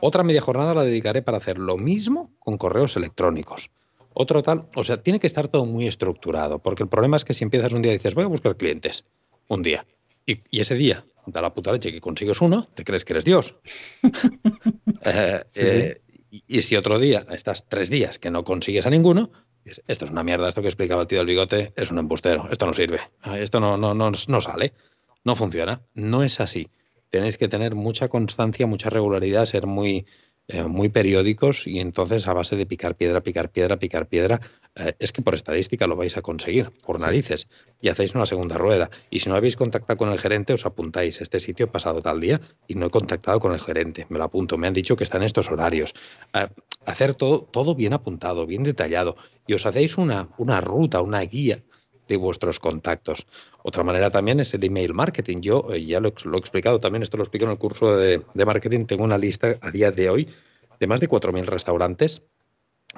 [0.00, 3.70] Otra media jornada la dedicaré para hacer lo mismo con correos electrónicos.
[4.14, 7.34] Otro tal, o sea, tiene que estar todo muy estructurado, porque el problema es que
[7.34, 9.04] si empiezas un día y dices, voy a buscar clientes,
[9.48, 9.86] un día,
[10.24, 13.54] y, ese día da la puta leche que consigues uno, te crees que eres Dios.
[15.04, 16.02] Eh, eh,
[16.48, 19.30] y, si otro día, estás tres días que no consigues a ninguno,
[19.86, 22.66] esto es una mierda, esto que explicaba el tío del bigote es un embustero, esto
[22.66, 22.98] no sirve,
[23.36, 24.72] esto no, no, no, no sale,
[25.22, 26.68] no funciona, no es así
[27.10, 30.06] tenéis que tener mucha constancia, mucha regularidad, ser muy,
[30.48, 34.40] eh, muy periódicos y entonces a base de picar piedra, picar piedra, picar piedra,
[34.76, 37.48] eh, es que por estadística lo vais a conseguir, por narices,
[37.80, 38.90] y hacéis una segunda rueda.
[39.10, 42.20] Y si no habéis contactado con el gerente, os apuntáis, este sitio he pasado tal
[42.20, 45.04] día y no he contactado con el gerente, me lo apunto, me han dicho que
[45.04, 45.94] están estos horarios.
[46.32, 46.48] Eh,
[46.86, 49.16] hacer todo, todo bien apuntado, bien detallado,
[49.46, 51.62] y os hacéis una, una ruta, una guía
[52.08, 53.26] de vuestros contactos.
[53.62, 55.40] Otra manera también es el email marketing.
[55.42, 58.86] Yo eh, ya lo, he explicado también, esto lo explico en el curso de, marketing.
[58.86, 60.28] Tengo una lista a día de hoy
[60.80, 62.22] de más de 4.000 restaurantes,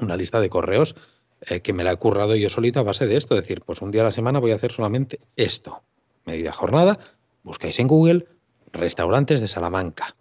[0.01, 0.95] una lista de correos
[1.43, 3.35] eh, que me la he currado yo solito a base de esto.
[3.35, 5.83] Es decir, pues un día a la semana voy a hacer solamente esto.
[6.25, 6.99] Medida jornada,
[7.43, 8.27] buscáis en Google
[8.73, 10.15] restaurantes de Salamanca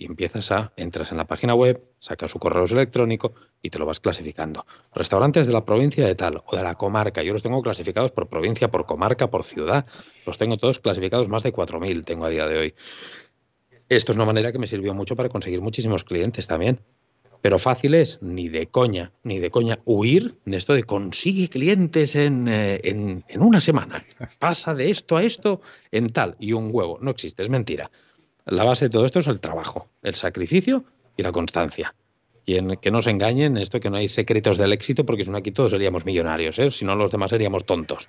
[0.00, 3.84] y empiezas a, entras en la página web, sacas su correo electrónico y te lo
[3.84, 4.64] vas clasificando.
[4.94, 8.26] Restaurantes de la provincia de tal o de la comarca, yo los tengo clasificados por
[8.26, 9.84] provincia, por comarca, por ciudad,
[10.24, 12.74] los tengo todos clasificados, más de 4.000 tengo a día de hoy.
[13.90, 16.80] Esto es una manera que me sirvió mucho para conseguir muchísimos clientes también.
[17.42, 22.14] Pero fácil es, ni de coña, ni de coña, huir de esto de consigue clientes
[22.16, 24.06] en, eh, en, en una semana.
[24.38, 25.60] Pasa de esto a esto
[25.90, 26.36] en tal.
[26.38, 26.98] Y un huevo.
[27.02, 27.90] No existe, es mentira.
[28.46, 30.84] La base de todo esto es el trabajo, el sacrificio
[31.16, 31.94] y la constancia.
[32.46, 35.36] Y que no se engañen, esto que no hay secretos del éxito, porque si no
[35.36, 36.70] aquí todos seríamos millonarios, ¿eh?
[36.70, 38.08] si no los demás seríamos tontos.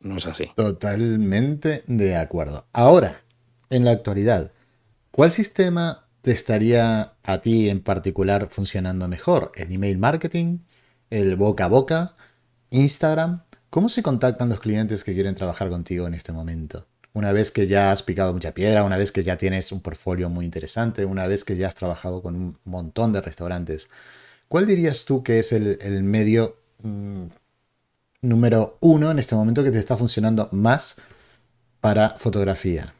[0.00, 0.50] No es así.
[0.56, 2.66] Totalmente de acuerdo.
[2.72, 3.22] Ahora,
[3.70, 4.52] en la actualidad,
[5.10, 9.52] ¿cuál sistema te estaría a ti en particular funcionando mejor?
[9.54, 10.58] ¿El email marketing?
[11.10, 12.16] ¿El boca a boca?
[12.70, 13.44] ¿Instagram?
[13.70, 16.86] ¿Cómo se contactan los clientes que quieren trabajar contigo en este momento?
[17.14, 20.28] Una vez que ya has picado mucha piedra, una vez que ya tienes un portfolio
[20.28, 23.88] muy interesante, una vez que ya has trabajado con un montón de restaurantes,
[24.48, 27.26] ¿cuál dirías tú que es el, medio mm,
[28.22, 30.96] número uno en este momento que te está funcionando más
[31.80, 32.94] para fotografía?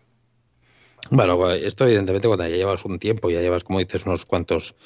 [1.10, 4.76] Bueno, esto evidentemente cuando ya llevas un tiempo, ya llevas, como dices, unos cuantos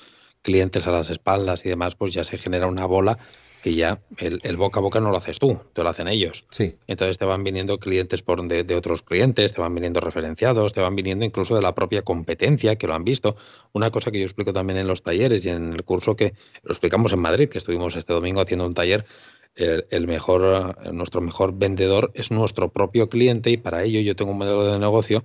[0.40, 3.18] clientes a las espaldas y demás, pues ya se genera una bola
[3.68, 6.46] que ya el, boca a boca no lo haces tú, te lo hacen ellos.
[6.48, 6.76] Sí.
[6.86, 10.96] Entonces te van viniendo clientes por de, otros clientes, te van viniendo referenciados, te van
[10.96, 13.36] viniendo incluso de la propia competencia, que lo han visto.
[13.74, 16.70] Una cosa que yo explico también en los talleres y en el curso que lo
[16.72, 19.04] explicamos en Madrid, que estuvimos este domingo haciendo un taller,
[19.54, 24.38] el, mejor, nuestro mejor vendedor es nuestro propio cliente y para ello yo tengo un
[24.38, 25.24] modelo de negocio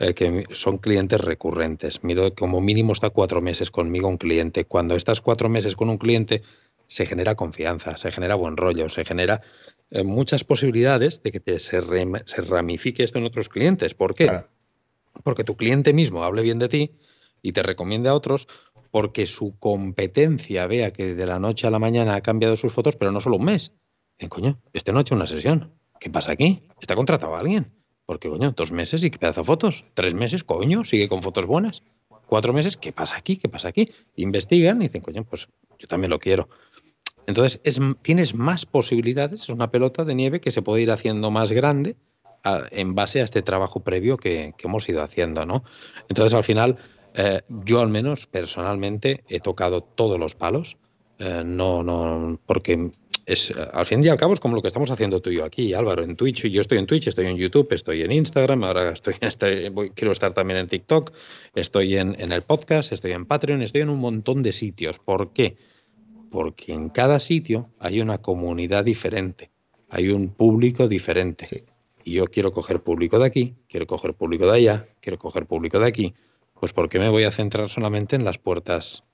[0.00, 2.02] eh, que son clientes recurrentes.
[2.02, 4.64] Miro como mínimo está cuatro meses conmigo un cliente.
[4.64, 6.42] Cuando estás cuatro meses con un cliente,
[6.86, 9.42] se genera confianza, se genera buen rollo, se genera
[9.90, 13.94] eh, muchas posibilidades de que te, se, ramifique esto en otros clientes.
[13.94, 14.42] ¿Por qué?
[15.22, 16.90] Porque tu cliente mismo hable bien de ti
[17.42, 18.48] y te recomiende a otros
[18.90, 22.96] porque su competencia vea que de la noche a la mañana ha cambiado sus fotos,
[22.96, 23.72] pero no solo un mes.
[24.18, 25.72] En coño, esta noche una sesión.
[25.98, 26.62] ¿Qué pasa aquí?
[26.80, 27.72] ¿Está contratado a alguien?
[28.06, 29.84] Porque, coño, dos meses y qué pedazo de fotos.
[29.94, 31.82] Tres meses, coño, sigue con fotos buenas.
[32.26, 33.36] Cuatro meses, ¿qué pasa aquí?
[33.36, 33.90] ¿Qué pasa aquí?
[34.16, 36.48] Investigan y dicen, coño, pues yo también lo quiero.
[37.26, 41.30] Entonces, es, tienes más posibilidades, es una pelota de nieve que se puede ir haciendo
[41.30, 41.96] más grande
[42.70, 45.64] en base a este trabajo previo que, hemos ido haciendo, ¿no?
[46.08, 46.76] Entonces, al final,
[47.14, 50.76] eh, yo al menos personalmente he tocado todos los palos,
[51.18, 52.90] eh, no, no, porque
[53.24, 55.44] es, al fin y al cabo es como lo que estamos haciendo tú y yo
[55.44, 56.46] aquí, Álvaro, en Twitch.
[56.46, 59.14] Yo estoy en Twitch, estoy en YouTube, estoy en Instagram, ahora estoy,
[59.94, 61.12] quiero estar también en TikTok,
[61.54, 64.98] estoy en, en el podcast, estoy en Patreon, estoy en un montón de sitios.
[64.98, 65.56] ¿Por qué?
[66.34, 69.52] Porque en cada sitio hay una comunidad diferente,
[69.88, 71.64] hay un público diferente.
[72.02, 75.78] Y yo quiero coger público de aquí, quiero coger público de allá, quiero coger público
[75.78, 76.12] de aquí.
[76.58, 79.04] Pues ¿por qué me voy a centrar solamente en las puertas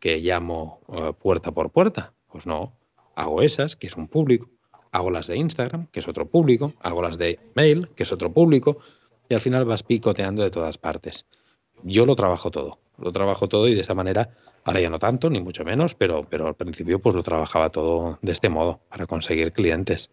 [0.00, 2.14] que llamo eh, puerta por puerta?
[2.26, 2.76] Pues no,
[3.14, 4.50] hago esas, que es un público,
[4.90, 8.32] hago las de Instagram, que es otro público, hago las de mail, que es otro
[8.32, 8.78] público,
[9.28, 11.26] y al final vas picoteando de todas partes.
[11.84, 14.30] Yo lo trabajo todo, lo trabajo todo y de esta manera,
[14.66, 18.18] ahora ya no tanto, ni mucho menos, pero, pero al principio pues lo trabajaba todo
[18.20, 20.10] de este modo, para conseguir clientes.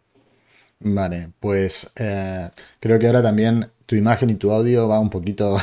[0.80, 5.58] Vale, pues eh, creo que ahora también tu imagen y tu audio va un poquito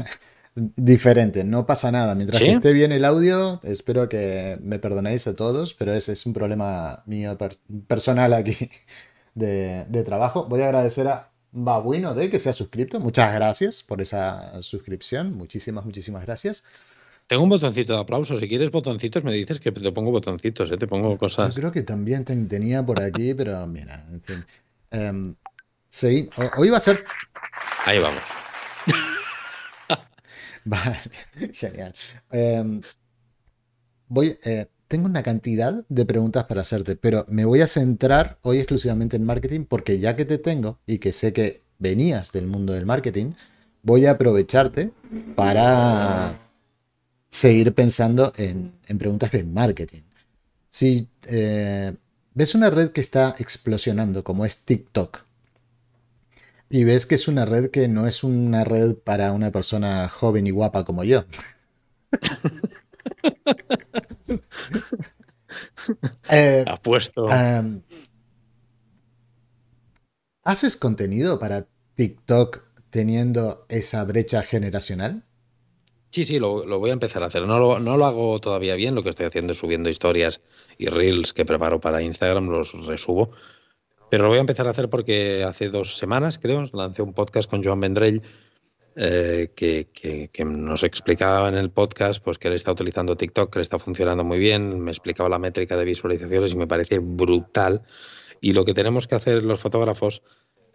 [0.54, 1.42] diferente.
[1.44, 2.14] No pasa nada.
[2.14, 6.26] Mientras que esté bien el audio, espero que me perdonéis a todos, pero ese es
[6.26, 7.38] un problema mío
[7.86, 8.68] personal aquí
[9.34, 10.44] de, de, trabajo.
[10.46, 13.00] Voy a agradecer a Babuino de que se ha suscrito.
[13.00, 15.34] Muchas gracias por esa suscripción.
[15.34, 16.64] Muchísimas, muchísimas gracias.
[17.26, 18.38] Tengo un botoncito de aplauso.
[18.38, 20.76] Si quieres botoncitos, me dices que te pongo botoncitos, ¿eh?
[20.76, 21.54] te pongo cosas.
[21.54, 24.44] Yo creo que también tenía por aquí, pero mira, en fin.
[24.90, 25.34] Em,
[25.88, 27.04] sí, hoy va a ser.
[27.84, 28.22] Ahí vamos.
[30.64, 31.00] vale,
[31.52, 31.94] genial.
[32.30, 32.80] Em,
[34.06, 38.58] voy, eh, tengo una cantidad de preguntas para hacerte, pero me voy a centrar hoy
[38.58, 42.72] exclusivamente en marketing porque ya que te tengo y que sé que venías del mundo
[42.72, 43.32] del marketing,
[43.82, 44.92] voy a aprovecharte
[45.34, 46.45] para
[47.36, 50.02] seguir pensando en, preguntas de marketing.
[50.68, 51.94] Si eh,
[52.34, 55.20] ves una red que está explosionando como es TikTok
[56.68, 60.46] y ves que es una red que no es una red para una persona joven
[60.46, 61.24] y guapa como yo.
[66.30, 67.26] eh, Apuesto.
[70.42, 75.24] ¿Haces contenido para TikTok teniendo esa brecha generacional?
[76.16, 77.42] Sí, sí, lo, voy a empezar a hacer.
[77.42, 80.40] No lo, no lo hago todavía bien, lo que estoy haciendo es subiendo historias
[80.78, 83.32] y reels que preparo para Instagram, los resubo.
[84.10, 87.50] Pero lo voy a empezar a hacer porque hace dos semanas, creo, lancé un podcast
[87.50, 88.22] con Joan Vendrell
[88.96, 89.88] eh, que,
[90.32, 93.78] que, nos explicaba en el podcast pues, que él está utilizando TikTok, que le está
[93.78, 97.82] funcionando muy bien, me explicaba la métrica de visualizaciones y me parece brutal.
[98.40, 100.22] Y lo que tenemos que hacer los fotógrafos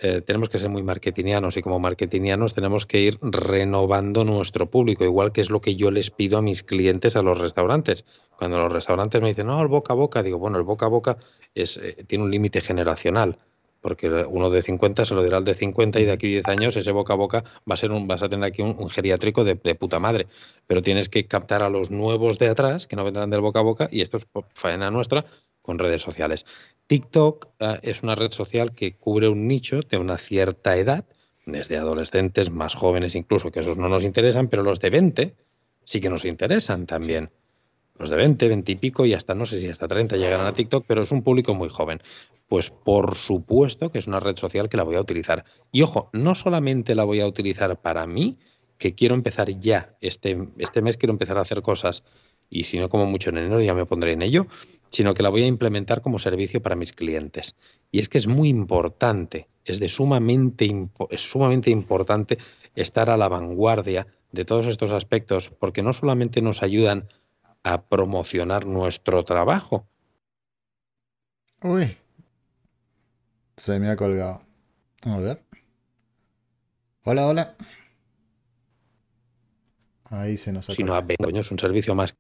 [0.03, 5.03] eh, tenemos que ser muy marketingianos y como marketingianos tenemos que ir renovando nuestro público,
[5.03, 8.05] igual que es lo que yo les pido a mis clientes a los restaurantes.
[8.35, 10.89] Cuando los restaurantes me dicen, no, el boca a boca, digo, bueno, el boca a
[10.89, 11.17] boca
[11.53, 13.37] es, eh, tiene un límite generacional,
[13.79, 16.75] porque uno de 50 se lo dirá al de 50 y de aquí 10 años
[16.77, 19.53] ese boca a boca va a ser un, vas a tener aquí un, geriátrico de,
[19.53, 20.25] de, puta madre.
[20.65, 23.63] Pero tienes que captar a los nuevos de atrás, que no vendrán del boca a
[23.63, 25.25] boca, y esto es faena nuestra,
[25.61, 26.45] con redes sociales.
[26.87, 31.05] TikTok eh, es una red social que cubre un nicho de una cierta edad,
[31.45, 35.35] desde adolescentes, más jóvenes incluso, que esos no nos interesan, pero los de 20
[35.83, 37.31] sí que nos interesan también.
[37.97, 40.53] Los de 20, 20 y pico y hasta no sé si hasta 30 llegarán a
[40.53, 42.01] TikTok, pero es un público muy joven.
[42.47, 45.45] Pues por supuesto que es una red social que la voy a utilizar.
[45.71, 48.37] Y ojo, no solamente la voy a utilizar para mí,
[48.77, 52.03] que quiero empezar ya, este, este mes quiero empezar a hacer cosas
[52.51, 54.45] y si no como mucho en enero ya me pondré en ello,
[54.89, 57.55] sino que la voy a implementar como servicio para mis clientes.
[57.91, 60.69] Y es que es muy importante, es de sumamente,
[61.09, 62.37] es sumamente importante
[62.75, 67.07] estar a la vanguardia de todos estos aspectos, porque no solamente nos ayudan
[67.63, 69.87] a promocionar nuestro trabajo.
[71.63, 71.97] Uy,
[73.55, 74.41] se me ha colgado.
[75.03, 75.41] A ver.
[77.05, 77.55] Hola, hola.
[80.05, 82.17] Ahí se nos ha Si no, es un servicio más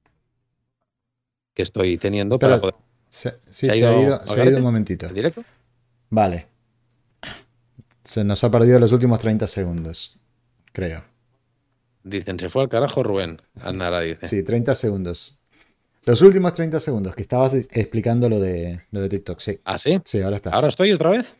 [1.53, 2.75] que estoy teniendo para poder...
[3.09, 5.07] sí, se, ha ido, se ha ido un momentito.
[5.09, 5.43] directo?
[6.09, 6.47] Vale.
[8.03, 10.17] Se nos ha perdido los últimos 30 segundos,
[10.71, 11.03] creo.
[12.03, 13.41] Dicen, se fue al carajo Rubén.
[13.61, 14.25] Anara dice.
[14.25, 15.37] Sí, 30 segundos.
[16.05, 19.59] Los últimos 30 segundos que estabas explicando lo de, lo de TikTok, sí.
[19.63, 20.01] ¿Ah, sí?
[20.03, 20.53] Sí, ahora estás.
[20.53, 21.35] ¿Ahora estoy otra vez?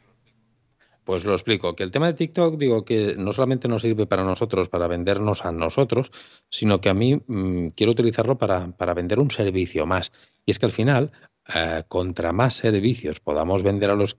[1.04, 4.24] Pues lo explico, que el tema de TikTok, digo que no solamente nos sirve para
[4.24, 6.12] nosotros, para vendernos a nosotros,
[6.50, 10.12] sino que a mí mm, quiero utilizarlo para, para, vender un servicio más.
[10.46, 11.12] Y es que al final,
[11.56, 14.16] eh, contra más servicios podamos vender a los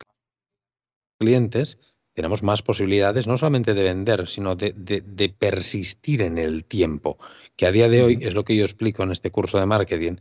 [1.21, 1.79] clientes,
[2.15, 7.19] tenemos más posibilidades no solamente de vender, sino de, de, persistir en el tiempo,
[7.57, 10.17] que a día de hoy es lo que yo explico en este curso de marketing,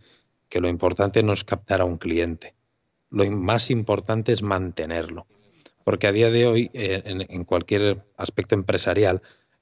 [0.48, 2.56] que lo importante no es captar a un cliente,
[3.10, 5.26] lo más importante es mantenerlo.
[5.84, 9.22] Porque a día de hoy, eh, en, cualquier aspecto empresarial,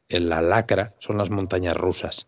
[0.10, 2.27] la lacra son las montañas rusas.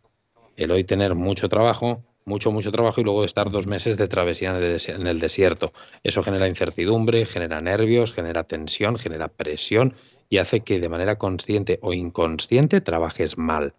[0.56, 4.58] El hoy tener mucho trabajo, mucho, mucho trabajo y luego estar dos meses de travesía
[4.58, 5.74] en el desierto.
[6.04, 9.96] Eso genera incertidumbre, genera nervios, genera tensión, genera presión
[10.30, 13.74] y hace que de manera consciente o inconsciente trabajes mal.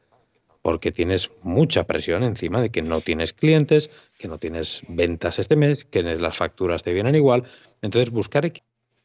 [0.65, 5.57] porque tienes mucha presión encima de que no tienes clientes, que no tienes ventas este
[5.57, 7.43] mes, que las facturas te vienen igual.
[7.83, 8.45] Entonces, buscar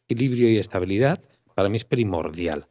[0.07, 1.21] y estabilidad
[1.55, 2.67] para mí es primordial.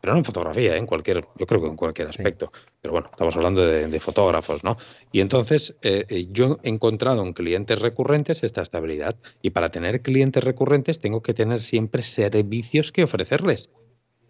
[0.00, 0.78] Pero no en fotografía, ¿eh?
[0.78, 2.50] en cualquier, yo creo que en cualquier aspecto.
[2.80, 4.76] Pero bueno, estamos hablando de, fotógrafos, ¿no?
[5.12, 9.14] Y entonces eh, eh, yo he encontrado en clientes recurrentes esta estabilidad.
[9.42, 13.70] Y para tener clientes recurrentes tengo que tener siempre servicios que ofrecerles.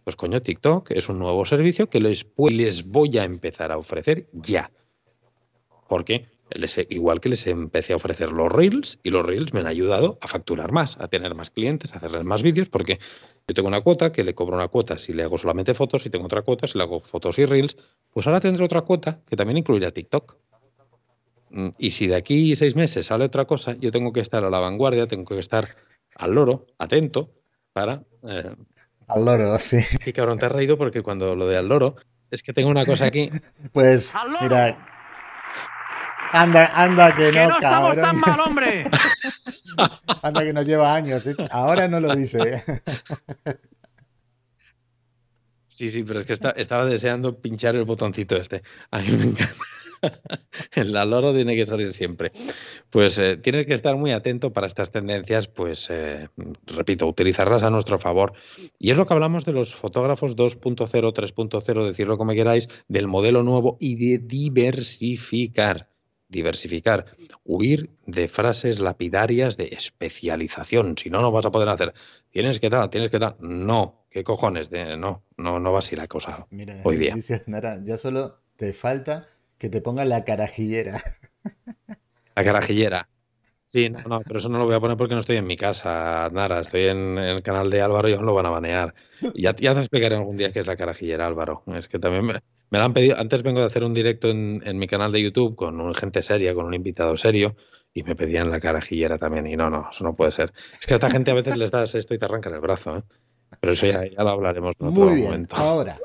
[0.05, 4.29] Pues coño, TikTok es un nuevo servicio que les, les voy a empezar a ofrecer
[4.33, 4.71] ya.
[5.89, 9.67] Porque les, igual que les empecé a ofrecer los Reels y los Reels me han
[9.67, 12.99] ayudado a facturar más, a tener más clientes, a hacerles más vídeos, porque
[13.47, 16.11] yo tengo una cuota que le cobro una cuota si le hago solamente fotos, y
[16.11, 17.77] tengo otra cuota si le hago fotos y Reels,
[18.11, 20.37] pues ahora tendré otra cuota que también incluirá TikTok.
[21.51, 24.51] Mm, y si de aquí seis meses sale otra cosa, yo tengo que estar a
[24.51, 25.77] la vanguardia, tengo que estar
[26.17, 27.31] al loro, atento,
[27.73, 28.55] para eh,
[29.09, 29.79] al loro, sí.
[30.07, 31.97] Y cabrón, te has reído porque cuando lo de al loro,
[32.31, 33.31] es que tengo una cosa aquí.
[33.73, 34.92] Pues, mira.
[36.33, 38.85] Anda, anda que, no, no estamos tan mal, hombre.
[40.23, 41.27] anda que nos lleva años.
[41.27, 41.37] ¿eh?
[41.51, 42.65] Ahora no lo dice.
[45.67, 48.63] Sí, sí, pero es que estaba deseando pinchar el botoncito este.
[48.91, 49.57] A mí me encanta.
[50.75, 52.33] El loro tiene que salir siempre.
[52.91, 56.29] Pues eh, tienes que estar muy atento para estas tendencias, pues eh,
[56.67, 58.33] repito, utilizarlas a nuestro favor.
[58.79, 63.43] Y es lo que hablamos de los fotógrafos 2.0, 3.0, decirlo como queráis, del modelo
[63.43, 65.92] nuevo y de diversificar.
[66.33, 67.05] Diversificar,
[67.45, 70.97] huir de frases lapidarias de especialización.
[70.97, 71.93] Si no, no vas a poder hacer.
[72.31, 73.37] Tienes que tal, tienes que tal.
[73.39, 74.71] No, ¿qué cojones?
[74.71, 77.15] De, no, no, no va así la cosa Mira, hoy día.
[77.85, 81.03] ya solo te falta que te ponga la carajillera.
[82.35, 83.09] La carajillera.
[83.59, 85.57] Sí, no, no, pero eso no lo voy a poner porque no estoy en mi
[85.57, 86.61] casa, Nara.
[86.61, 88.95] Estoy en, el canal de Álvaro y aún lo van a banear.
[89.35, 91.63] Ya, ya te explicaré algún día qué es la carajillera, Álvaro.
[91.75, 92.43] Es que también me,
[92.73, 93.19] me la han pedido.
[93.19, 96.55] Antes vengo de hacer un directo en, mi canal de YouTube con un gente seria,
[96.55, 97.55] con un invitado serio,
[97.93, 99.47] y me pedían la carajillera también.
[99.47, 100.55] Y no, no, eso no puede ser.
[100.81, 102.97] Es que a esta gente a veces les das esto y te arrancan el brazo.
[102.97, 103.03] ¿eh?
[103.61, 105.27] Pero eso ya, ya, lo hablaremos en otro Muy bien.
[105.27, 105.55] momento.
[105.55, 105.99] Ahora,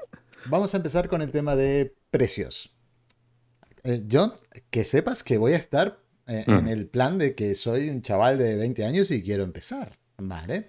[0.47, 2.75] vamos a empezar con el tema de precios.
[3.85, 4.33] Eh, John,
[4.69, 6.67] que sepas que voy a estar eh, en mm.
[6.67, 9.93] el plan de que soy un chaval de 20 años y quiero empezar.
[10.17, 10.67] ¿Vale?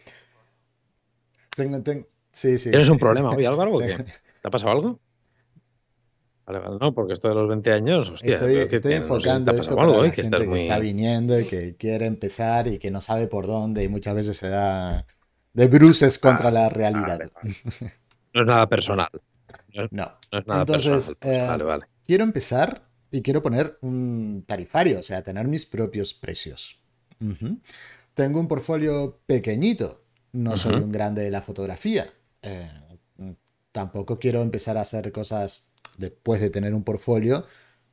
[1.57, 1.83] Tengo,
[2.31, 2.71] Sí, sí.
[2.71, 3.81] ¿Tienes un problema hoy, Álvaro?
[3.81, 3.97] ¿Te
[4.45, 5.01] ha pasado algo?
[6.49, 8.37] Vale, vale, no, porque esto de los 20 años, hostia.
[8.37, 12.91] Estoy, enfocando esto para la gente que está viniendo y que quiere empezar y que
[12.91, 15.05] no sabe por dónde y muchas veces se da
[15.53, 17.21] de bruces contra la realidad.
[18.35, 19.09] No es nada personal.
[19.91, 20.13] No.
[20.33, 21.63] no es nada Entonces, personal.
[21.65, 26.79] vale, eh, quiero empezar y quiero poner un tarifario, o sea, tener mis propios precios.
[28.15, 32.07] Tengo un portfolio pequeñito, no soy un grande de la fotografía.
[32.41, 32.71] Eh,
[33.73, 37.47] tampoco quiero empezar a hacer cosas después de tener un portfolio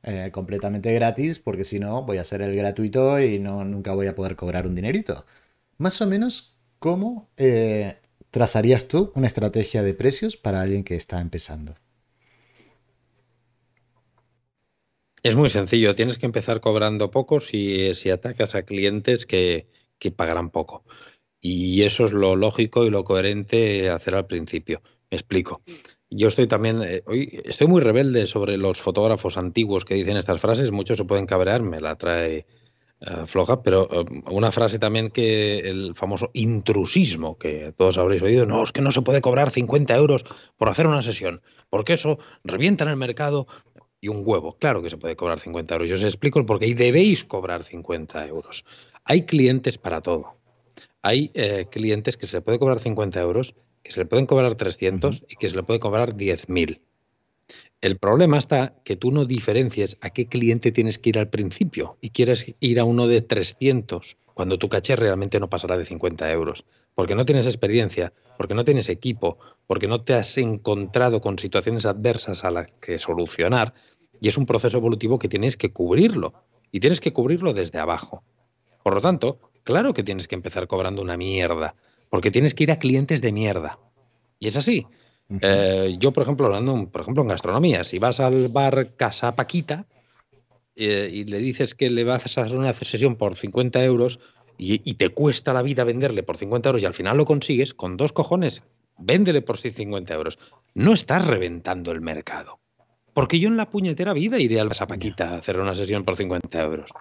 [0.03, 4.07] eh, completamente gratis, porque si no voy a hacer el gratuito y no, nunca voy
[4.07, 5.25] a poder cobrar un dinerito.
[5.77, 7.97] Más o menos, ¿cómo eh,
[8.31, 11.75] trazarías tú una estrategia de precios para alguien que está empezando?
[15.23, 19.67] Es muy sencillo, tienes que empezar cobrando poco si, si atacas a clientes que,
[20.15, 20.85] pagarán poco.
[21.41, 24.83] Y eso es lo lógico y lo coherente hacer al principio.
[25.09, 25.63] Me explico.
[26.09, 30.39] Yo estoy también, eh, hoy estoy muy rebelde sobre los fotógrafos antiguos que dicen estas
[30.39, 32.45] frases, muchos se pueden cabrear, me la trae
[33.01, 38.45] eh, floja, pero eh, una frase también que el famoso intrusismo, que todos habréis oído,
[38.45, 40.25] no, es que no se puede cobrar 50 euros
[40.57, 43.47] por hacer una sesión, porque eso revienta en el mercado,
[43.99, 44.55] y un huevo.
[44.59, 45.89] Claro que se puede cobrar 50 euros.
[45.89, 48.63] Yo os explico el porqué y debéis cobrar 50 euros.
[49.03, 50.35] Hay clientes para todo.
[51.01, 51.29] Hay
[51.71, 55.47] clientes que se puede cobrar 50 euros, que se le pueden cobrar 300 y que
[55.47, 56.81] se le puede cobrar 10.000.
[57.81, 61.99] El problema está que tú no diferencies a qué cliente tienes que ir al principio
[62.01, 66.31] y quieres ir a uno de 300 cuando tu caché realmente no pasará de 50
[66.31, 71.37] euros, porque no tienes experiencia, porque no tienes equipo, porque no te has encontrado con
[71.37, 73.75] situaciones adversas a las que solucionar
[74.19, 76.33] y es un proceso evolutivo que tienes que cubrirlo.
[76.71, 78.23] Y tienes que cubrirlo desde abajo.
[78.83, 81.75] Por lo tanto, claro que tienes que empezar cobrando una mierda.
[82.09, 83.79] Porque tienes que ir a clientes de mierda.
[84.39, 84.87] Y es así.
[85.41, 89.85] Eh, yo, por ejemplo, hablando por ejemplo, en gastronomía, si vas al bar Casa Paquita
[90.75, 94.19] eh, y le dices que le vas a hacer una sesión por 50 euros
[94.57, 97.73] y, y, te cuesta la vida venderle por 50 euros y al final lo consigues,
[97.73, 98.63] con dos cojones,
[98.97, 100.39] véndele por 50 euros.
[100.73, 102.59] No estás reventando el mercado.
[103.13, 106.61] Porque yo en la puñetera vida iré al Paquita a hacer una sesión por 50
[106.61, 106.91] euros.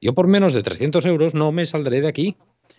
[0.00, 2.36] Yo por menos de 300 euros no me saldré de aquí.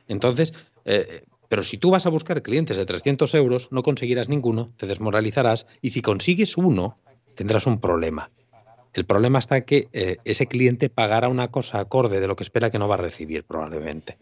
[0.08, 0.54] Entonces,
[0.86, 4.88] eh, pero si tú vas a buscar clientes de 300 euros, no conseguirás ninguno, te
[4.88, 6.98] desmoralizarás y si consigues uno,
[7.36, 8.32] tendrás un problema.
[8.94, 12.70] El problema está que eh, ese cliente pagará una cosa acorde de lo que espera
[12.70, 14.18] que no va a recibir probablemente.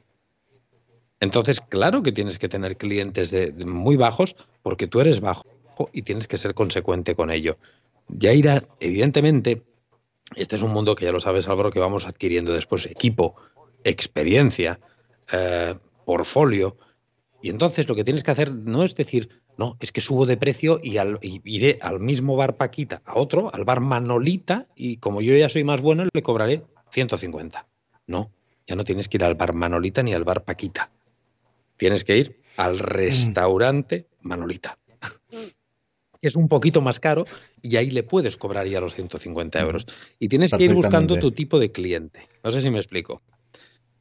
[1.19, 5.45] Entonces, claro que tienes que tener clientes de, muy bajos porque tú eres bajo
[5.93, 7.59] y tienes que ser consecuente con ello.
[8.07, 9.61] Ya irá, evidentemente,
[10.35, 13.35] este es un mundo que ya lo sabes, Álvaro, que vamos adquiriendo después equipo,
[13.83, 14.79] experiencia,
[15.31, 15.75] eh,
[16.05, 16.75] portfolio.
[17.41, 20.37] Y entonces lo que tienes que hacer no es decir, no, es que subo de
[20.37, 20.97] precio y,
[21.45, 25.63] iré al mismo bar Paquita, a otro, al bar Manolita, y como yo ya soy
[25.63, 27.67] más bueno, le cobraré 150.
[28.07, 28.31] No,
[28.67, 30.91] ya no tienes que ir al bar Manolita ni al bar Paquita.
[31.77, 32.79] Tienes que ir al mm.
[32.79, 34.77] restaurante Manolita.
[36.19, 37.25] que es un poquito más caro
[37.61, 39.87] y ahí le puedes cobrar ya los 150 euros.
[40.19, 42.27] Y tienes que ir buscando tu tipo de cliente.
[42.43, 43.21] No sé si me explico.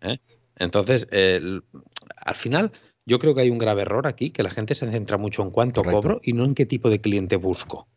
[0.01, 0.18] ¿eh?
[0.57, 2.72] Entonces, al final,
[3.09, 5.50] yo creo que hay un grave error aquí, que la gente se centra mucho en
[5.50, 7.88] cuánto cobro y no en qué tipo de cliente busco.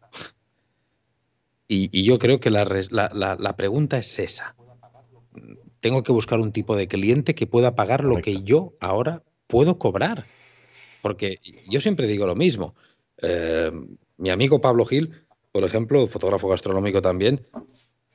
[1.68, 4.55] Y, yo creo que la, pregunta es esa.
[5.82, 9.78] Tengo que buscar un tipo de cliente que pueda pagar lo que yo ahora puedo
[9.78, 10.28] cobrar.
[11.01, 12.74] Porque yo siempre digo lo mismo.
[13.22, 13.70] Eh,
[14.16, 17.45] mi amigo Pablo Gil, por ejemplo, fotógrafo gastronómico también,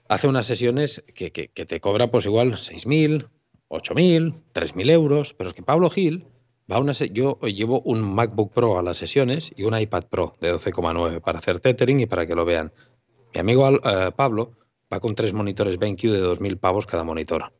[0.09, 3.29] hace unas sesiones que, que te cobra pues igual 6.000,
[3.69, 6.27] 8.000, 3.000 euros, pero es que Pablo Gil
[6.71, 10.55] va una yo llevo un MacBook Pro a las sesiones y un iPad Pro de
[10.55, 12.73] 12,9 para hacer tethering y para que lo vean.
[13.35, 14.53] Mi amigo eh, Pablo
[14.93, 17.53] va con tres monitores BenQ de 2.000 pavos cada monitor.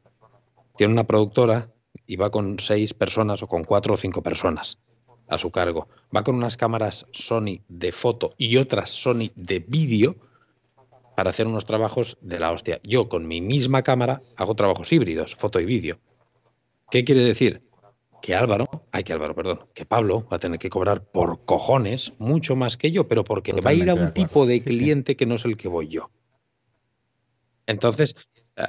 [0.77, 1.73] Tiene una productora
[2.07, 4.79] y va con seis personas o con cuatro o cinco personas
[5.29, 5.89] a su cargo.
[6.15, 10.17] Va con unas cámaras Sony de foto y otras Sony de vídeo
[11.17, 12.81] para hacer unos trabajos de la hostia.
[12.85, 15.99] Yo con mi misma cámara hago trabajos híbridos, foto y vídeo.
[16.91, 17.66] ¿Qué quiere decir?
[18.27, 22.13] Que Álvaro, ay que Álvaro, perdón, que Pablo va a tener que cobrar por cojones
[22.19, 25.27] mucho más que yo, pero porque va a ir a un tipo de cliente que
[25.27, 26.11] no es el que voy yo.
[27.69, 28.17] Entonces,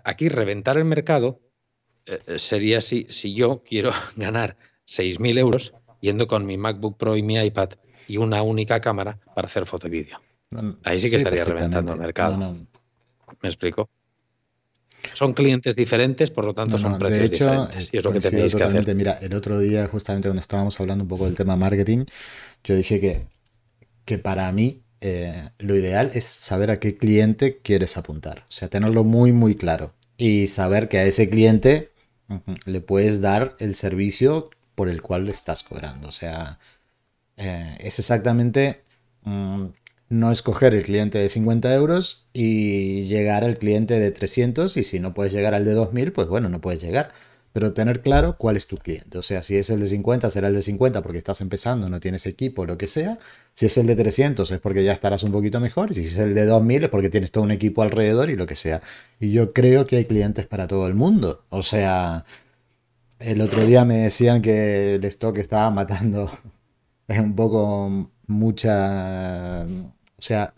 [0.03, 1.39] aquí reventar el mercado
[2.05, 7.17] eh, eh, sería si, si yo quiero ganar 6.000 euros yendo con mi MacBook Pro
[7.17, 7.69] y mi iPad
[8.07, 10.21] y una única cámara para hacer foto y vídeo.
[10.83, 12.37] Ahí sí que estaría reventando el mercado.
[12.37, 13.89] ¿Me explico?
[15.13, 17.89] Son clientes diferentes, por lo tanto son precios de hecho, diferentes.
[17.93, 18.95] Y es lo que tenéis que hacer.
[18.95, 22.05] Mira, el otro día, justamente cuando estábamos hablando un poco del tema marketing,
[22.63, 23.27] yo dije que,
[24.05, 28.39] que para mí eh, lo ideal es saber a qué cliente quieres apuntar.
[28.49, 29.93] O sea, tenerlo muy, muy claro.
[30.17, 31.91] Y saber que a ese cliente
[32.65, 36.07] le puedes dar el servicio por el cual le estás cobrando.
[36.07, 36.59] O sea,
[37.37, 38.81] eh, es exactamente
[39.23, 39.65] mm,
[40.09, 44.99] no escoger el cliente de 50 euros y llegar al cliente de 300 y si
[44.99, 47.11] no puedes llegar al de 2000, pues bueno, no puedes llegar.
[47.53, 49.17] Pero tener claro cuál es tu cliente.
[49.17, 51.99] O sea, si es el de 50, será el de 50 porque estás empezando, no
[51.99, 53.17] tienes equipo, lo que sea.
[53.53, 55.91] Si es el de 300 es porque ya estarás un poquito mejor.
[55.91, 58.45] Y si es el de 2000 es porque tienes todo un equipo alrededor y lo
[58.45, 58.81] que sea.
[59.19, 61.45] Y yo creo que hay clientes para todo el mundo.
[61.49, 62.25] O sea,
[63.19, 66.29] el otro día me decían que el stock estaba matando
[67.07, 69.65] un poco mucha
[70.19, 70.53] o sea,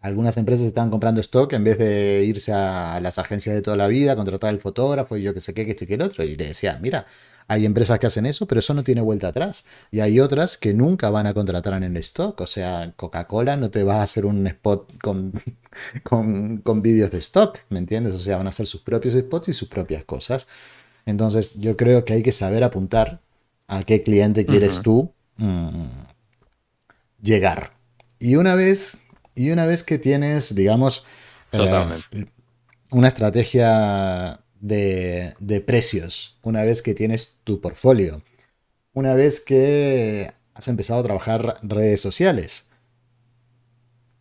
[0.00, 3.88] algunas empresas están comprando stock en vez de irse a las agencias de toda la
[3.88, 6.24] vida, contratar el fotógrafo y yo que sé qué, que esto y que el otro.
[6.24, 7.06] Y le decía, mira,
[7.48, 9.66] hay empresas que hacen eso, pero eso no tiene vuelta atrás.
[9.90, 12.40] Y hay otras que nunca van a contratar en el stock.
[12.42, 15.32] O sea, Coca-Cola no te va a hacer un spot con,
[16.62, 18.14] con, vídeos de stock, ¿me entiendes?
[18.14, 20.46] O sea, van a hacer sus propios spots y sus propias cosas.
[21.06, 23.22] Entonces, yo creo que hay que saber apuntar
[23.66, 25.86] a qué cliente quieres tú mm,
[27.22, 27.77] llegar.
[28.18, 28.98] Y una vez,
[29.34, 31.04] y una vez que tienes, digamos,
[31.52, 32.26] eh,
[32.90, 38.22] una estrategia de, de, precios, una vez que tienes tu portfolio,
[38.92, 42.70] una vez que has empezado a trabajar redes sociales,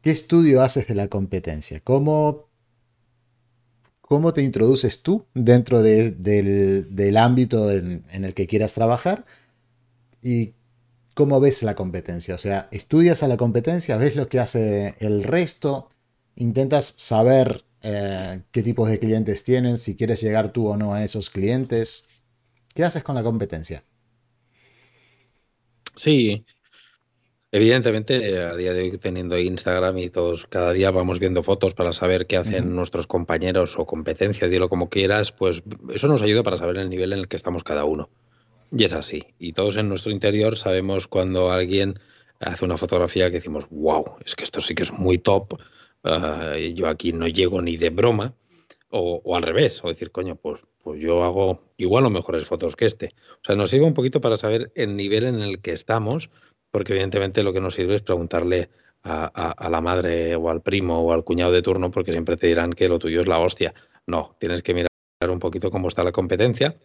[0.02, 1.80] ¿qué estudio haces de la competencia?
[1.84, 2.48] ¿Cómo,
[4.02, 9.26] cómo te introduces tú dentro del, del, ámbito en, en el que quieras trabajar?
[10.22, 10.54] ¿Y
[11.18, 12.36] ¿Cómo ves la competencia?
[12.36, 15.89] O sea, estudias a la competencia, ves lo que hace el resto,
[16.36, 21.03] intentas saber eh, qué tipos de clientes tienen, si quieres llegar tú o no a
[21.03, 22.07] esos clientes.
[22.76, 23.84] ¿Qué haces con la competencia?
[25.95, 26.45] Sí,
[27.51, 31.93] Evidentemente, a día de hoy teniendo Instagram y todos cada día vamos viendo fotos para
[31.93, 36.57] saber qué hacen nuestros compañeros o competencia, dilo como quieras, pues eso nos ayuda para
[36.57, 38.09] saber el nivel en el que estamos cada uno.
[38.72, 39.24] Y es así.
[39.39, 41.99] Y todos en nuestro interior sabemos cuando alguien
[42.39, 45.59] hace una fotografía que decimos, wow, es que esto sí que es muy top.
[46.03, 48.34] Eh, yo aquí no llego ni de broma.
[48.89, 52.86] O, al revés, o decir, coño, pues, pues yo hago igual o mejores fotos que
[52.86, 53.11] este.
[53.41, 56.30] O sea, nos sirve un poquito para saber el nivel en el que estamos,
[56.72, 58.70] porque evidentemente lo que nos sirve es preguntarle
[59.03, 62.74] a, la madre o al primo o al cuñado de turno porque siempre te dirán
[62.74, 63.74] que lo tuyo es la hostia.
[64.05, 64.89] No, tienes que mirar
[65.30, 66.76] un poquito cómo está la competencia.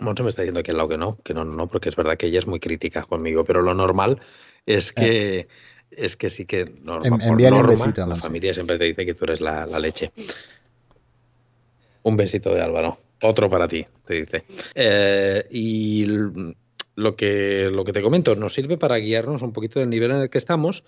[0.00, 2.16] Moncho me está diciendo que al lado que no, que no, no, porque es verdad
[2.16, 4.20] que ella es muy crítica conmigo, pero lo normal
[4.66, 4.94] es eh.
[4.96, 5.48] que,
[5.90, 9.40] es que sí que normal, un besito, la familia siempre te dice que tú eres
[9.40, 10.10] la, leche.
[12.02, 12.98] Un besito de Álvaro.
[13.22, 14.44] Otro para ti, te dice.
[14.74, 16.06] Eh, y
[16.96, 20.18] lo que, lo que te comento nos sirve para guiarnos un poquito del nivel en
[20.18, 20.84] el que estamos,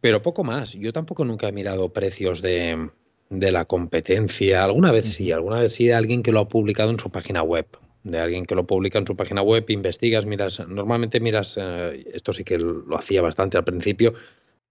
[0.00, 0.72] pero poco más.
[0.72, 2.88] Yo tampoco nunca he mirado precios de,
[3.28, 4.64] de la competencia.
[4.64, 7.42] Alguna vez sí, alguna vez sí de alguien que lo ha publicado en su página
[7.42, 7.66] web.
[8.06, 10.60] De alguien que lo publica en su página web, investigas, miras.
[10.60, 14.14] Normalmente miras, eh, esto sí que lo hacía bastante al principio,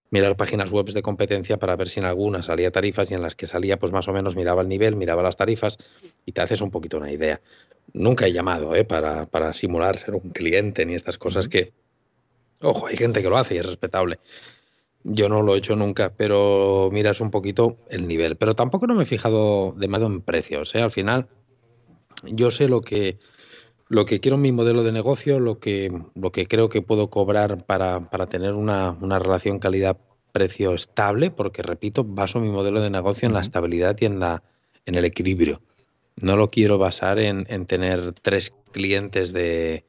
[0.09, 3.35] mirar páginas web de competencia para ver si en alguna salía tarifas y en las
[3.35, 5.77] que salía, pues más o menos miraba el nivel, miraba las tarifas
[6.25, 7.41] y te haces un poquito una idea.
[7.91, 8.85] Nunca he llamado ¿eh?
[8.85, 11.73] para, para simular ser un cliente ni estas cosas que,
[12.61, 14.19] ojo, hay gente que lo hace y es respetable.
[15.03, 18.37] Yo no lo he hecho nunca, pero miras un poquito el nivel.
[18.37, 20.73] Pero tampoco no me he fijado demasiado en precios.
[20.73, 20.81] ¿eh?
[20.81, 21.27] Al final,
[22.23, 23.17] yo sé lo que,
[23.87, 27.09] lo que quiero en mi modelo de negocio, lo que, lo que creo que puedo
[27.09, 32.89] cobrar para, para tener una, una relación calidad-precio estable, porque repito, baso mi modelo de
[32.89, 34.43] negocio en la estabilidad y en, la,
[34.85, 35.61] en el equilibrio.
[36.17, 39.85] No lo quiero basar en, en tener tres clientes de,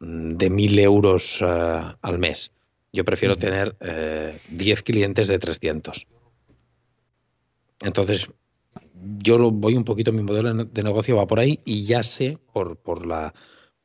[0.00, 2.52] de mil euros eh, al mes.
[2.92, 6.06] Yo prefiero tener 10 eh, clientes de 300.
[7.80, 8.28] Entonces,
[9.18, 12.38] yo lo voy un poquito, mi modelo de negocio va por ahí y ya sé
[12.52, 13.34] por, por, la,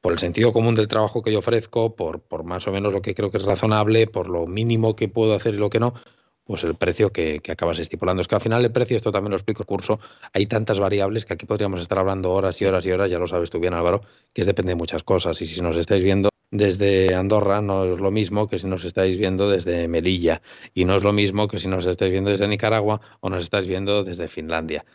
[0.02, 3.02] por el sentido común del trabajo que yo ofrezco, por, por más o menos lo
[3.02, 5.94] que creo que es razonable, por lo mínimo que puedo hacer y lo que no,
[6.44, 8.22] pues el precio que, que, acabas estipulando.
[8.22, 10.00] Es que al final el precio, esto también lo explico en el curso,
[10.34, 13.28] hay tantas variables que aquí podríamos estar hablando horas y horas y horas, ya lo
[13.28, 14.02] sabes tú bien Álvaro,
[14.34, 15.42] que depende de muchas cosas.
[15.42, 19.18] Y si nos estáis viendo desde Andorra no es lo mismo que si nos estáis
[19.18, 20.44] viendo desde Melilla
[20.76, 23.68] y no es lo mismo que si nos estáis viendo desde Nicaragua o nos estáis
[23.68, 24.86] viendo desde Finlandia.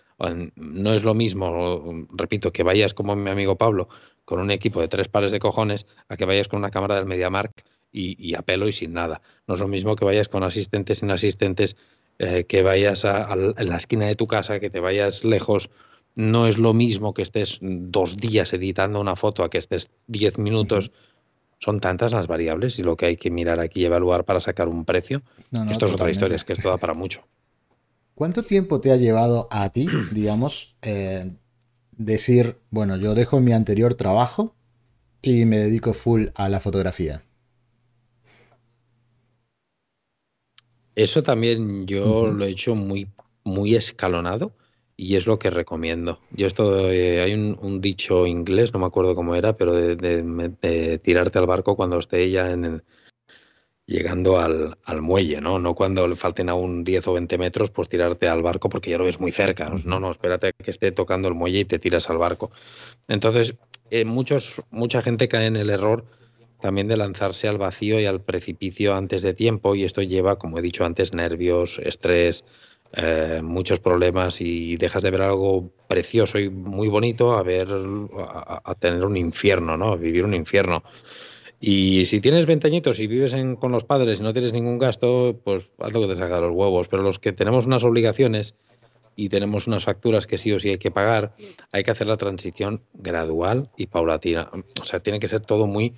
[0.55, 3.89] No es lo mismo, repito, que vayas como mi amigo Pablo
[4.25, 7.07] con un equipo de tres pares de cojones a que vayas con una cámara del
[7.07, 9.21] MediaMark y, y a pelo y sin nada.
[9.49, 11.77] No es lo mismo que vayas con asistentes sin asistentes,
[12.21, 15.71] eh, que vayas a, la esquina de tu casa, que te vayas lejos.
[16.15, 20.39] No es lo mismo que estés dos días editando una foto a que estés diez
[20.39, 20.93] minutos
[21.59, 24.69] son tantas las variables y lo que hay que mirar aquí y evaluar para sacar
[24.69, 25.23] un precio.
[25.71, 27.25] esto es otra historia, es que esto da para mucho.
[28.15, 31.33] ¿Cuánto tiempo te ha llevado a ti, digamos, eh,
[31.93, 34.55] decir, bueno, yo dejo mi anterior trabajo
[35.21, 37.23] y me dedico full a la fotografía?
[40.95, 43.09] Eso también yo lo he hecho muy,
[43.45, 44.53] muy escalonado
[45.01, 46.19] y es lo que recomiendo.
[46.33, 51.39] Yo esto, eh, hay un, dicho inglés, no me acuerdo cómo era, pero de, tirarte
[51.39, 52.83] al barco cuando esté ya en
[53.87, 55.61] llegando al, muelle, ¿no?
[55.61, 58.99] No cuando le falten aún 10 o 20 metros, pues tirarte al barco porque ya
[58.99, 59.71] lo ves muy cerca.
[59.85, 62.51] No, no, espérate que esté tocando el muelle y te tiras al barco.
[63.07, 63.57] Entonces,
[63.91, 66.07] eh, muchos, mucha gente cae en el error
[66.61, 70.59] también de lanzarse al vacío y al precipicio antes de tiempo y esto lleva, como
[70.59, 72.45] he dicho antes, nervios, estrés,
[72.93, 78.75] eh, muchos problemas y dejas de ver algo precioso y muy bonito a ver a,
[78.77, 79.97] tener un infierno, ¿no?
[79.99, 80.83] Vivir un infierno.
[81.61, 85.39] Y si tienes 20 añitos y vives con los padres y no tienes ningún gasto,
[85.45, 86.89] pues haz lo que te saca los huevos.
[86.89, 88.55] Pero los que tenemos unas obligaciones
[89.17, 91.35] y tenemos unas facturas que sí o sí hay que pagar,
[91.73, 94.49] hay que hacer la transición gradual y paulatina.
[94.81, 95.95] O sea, tiene que ser todo muy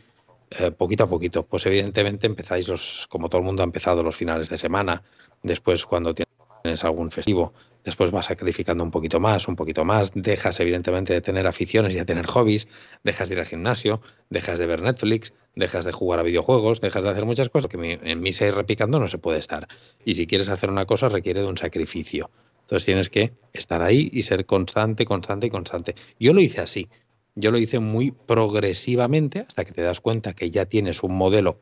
[0.58, 1.44] eh, poquito a poquito.
[1.44, 5.02] Pues evidentemente empezáis los, como todo el mundo ha empezado los finales de semana.
[5.42, 7.52] Después, cuando tienes tienes algún festivo,
[7.84, 11.98] después vas sacrificando un poquito más, un poquito más, dejas evidentemente de tener aficiones y
[11.98, 12.68] de tener hobbies,
[13.04, 17.02] dejas de ir al gimnasio, dejas de ver Netflix, dejas de jugar a videojuegos, dejas
[17.02, 19.68] de hacer muchas cosas que en misa y repicando no se puede estar.
[20.04, 22.30] Y si quieres hacer una cosa requiere de un sacrificio.
[22.62, 25.94] Entonces tienes que estar ahí y ser constante, constante y constante.
[26.20, 26.88] Yo lo hice así.
[27.34, 31.60] Yo lo hice muy progresivamente hasta que te das cuenta que ya tienes un modelo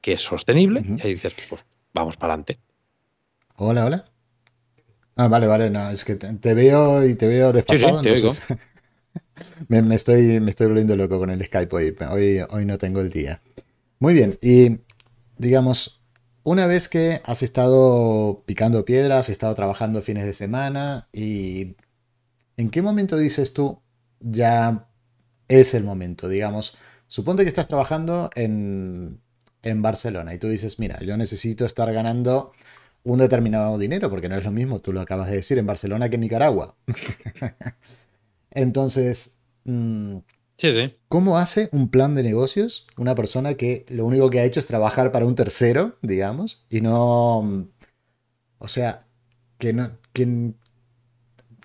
[0.00, 1.64] que es sostenible y ahí dices, pues
[1.94, 2.58] vamos para adelante.
[3.56, 4.13] Hola, hola.
[5.16, 8.44] Ah, vale, vale, no, es que te, veo y te veo desfasado, entonces
[9.68, 13.10] me, estoy, me estoy volviendo loco con el Skype hoy, hoy, hoy no tengo el
[13.10, 13.40] día.
[14.00, 14.80] Muy bien, y
[15.38, 16.02] digamos,
[16.42, 21.76] una vez que has estado picando piedras, has estado trabajando fines de semana, y
[22.56, 23.82] ¿en qué momento dices tú
[24.18, 24.88] ya
[25.46, 26.28] es el momento?
[26.28, 29.20] Digamos, suponte que estás trabajando en,
[29.62, 32.52] en Barcelona y tú dices, mira, yo necesito estar ganando
[33.04, 36.08] un determinado dinero, porque no es lo mismo, tú lo acabas de decir, en Barcelona
[36.08, 36.76] que en Nicaragua.
[38.50, 40.18] Entonces, mm,
[40.56, 40.94] Sí, sí.
[41.08, 44.66] ¿Cómo hace un plan de negocios una persona que lo único que ha hecho es
[44.66, 47.68] trabajar para un tercero, digamos, y no...
[48.58, 49.06] O sea,
[49.58, 49.98] que no...
[50.12, 50.54] Que,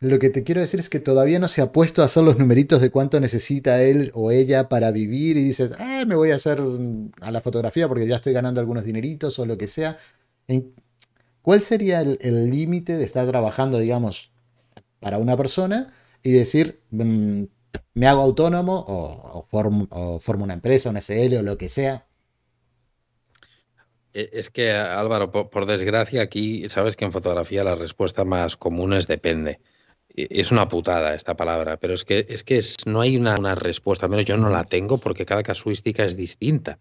[0.02, 2.38] lo que te quiero decir es que todavía no se ha puesto a hacer los
[2.40, 6.36] numeritos de cuánto necesita él o ella para vivir y dices, ah, me voy a
[6.36, 6.62] hacer
[7.22, 9.98] a la fotografía porque ya estoy ganando algunos dineritos o lo que sea.
[11.42, 14.32] ¿Cuál sería el límite de estar trabajando, digamos,
[15.00, 17.44] para una persona y decir, mm,
[17.94, 22.06] me hago autónomo o, formo, una empresa, una SL o lo que sea.
[24.14, 28.94] E, es que, Álvaro, por, desgracia, aquí sabes que en fotografía la respuesta más común
[28.94, 29.60] es depende.
[30.16, 34.06] E, es una putada esta palabra, pero es que, es que no hay una, respuesta,
[34.06, 36.80] al menos yo no la tengo porque cada casuística es distinta.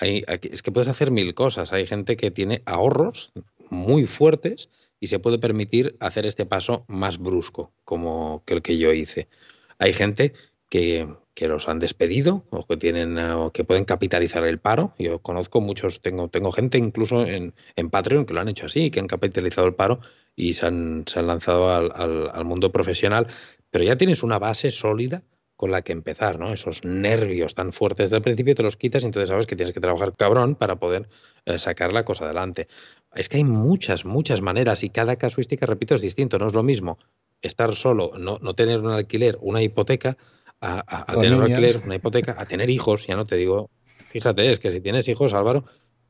[0.00, 1.72] Es que puedes hacer mil cosas.
[1.72, 3.30] Hay gente que tiene ahorros
[3.72, 4.68] muy fuertes
[5.00, 9.28] y se puede permitir hacer este paso más brusco, como que el que yo hice.
[9.78, 10.34] Hay gente
[10.68, 11.08] que,
[11.40, 14.94] los han despedido o que tienen o que pueden capitalizar el paro.
[14.98, 18.90] Yo conozco muchos, tengo, tengo gente incluso en, en Patreon que lo han hecho así,
[18.90, 20.00] que han capitalizado el paro
[20.36, 23.26] y se han, se han lanzado al, al, mundo profesional.
[23.70, 25.24] Pero ya tienes una base sólida
[25.62, 26.52] con la que empezar, ¿no?
[26.52, 29.78] Esos nervios tan fuertes del principio te los quitas y entonces sabes que tienes que
[29.78, 31.08] trabajar cabrón para poder
[31.46, 32.66] eh, sacar la cosa adelante.
[33.14, 36.36] Es que hay muchas, muchas maneras y cada casuística, repito, es distinto.
[36.40, 36.98] No es lo mismo
[37.42, 40.16] estar solo, no, no tener un alquiler, una hipoteca,
[40.60, 43.70] a, tener un alquiler, una hipoteca, a tener hijos, ya no te digo,
[44.08, 45.64] fíjate, es que si tienes hijos, Álvaro,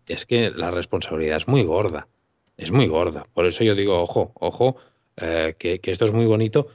[0.06, 2.08] es que la responsabilidad es muy gorda,
[2.56, 3.26] es muy gorda.
[3.34, 4.76] Por eso yo digo, ojo, ojo,
[5.18, 6.68] eh, que, esto es muy bonito,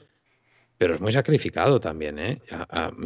[0.78, 2.20] pero es muy sacrificado también.
[2.20, 2.42] ¿eh?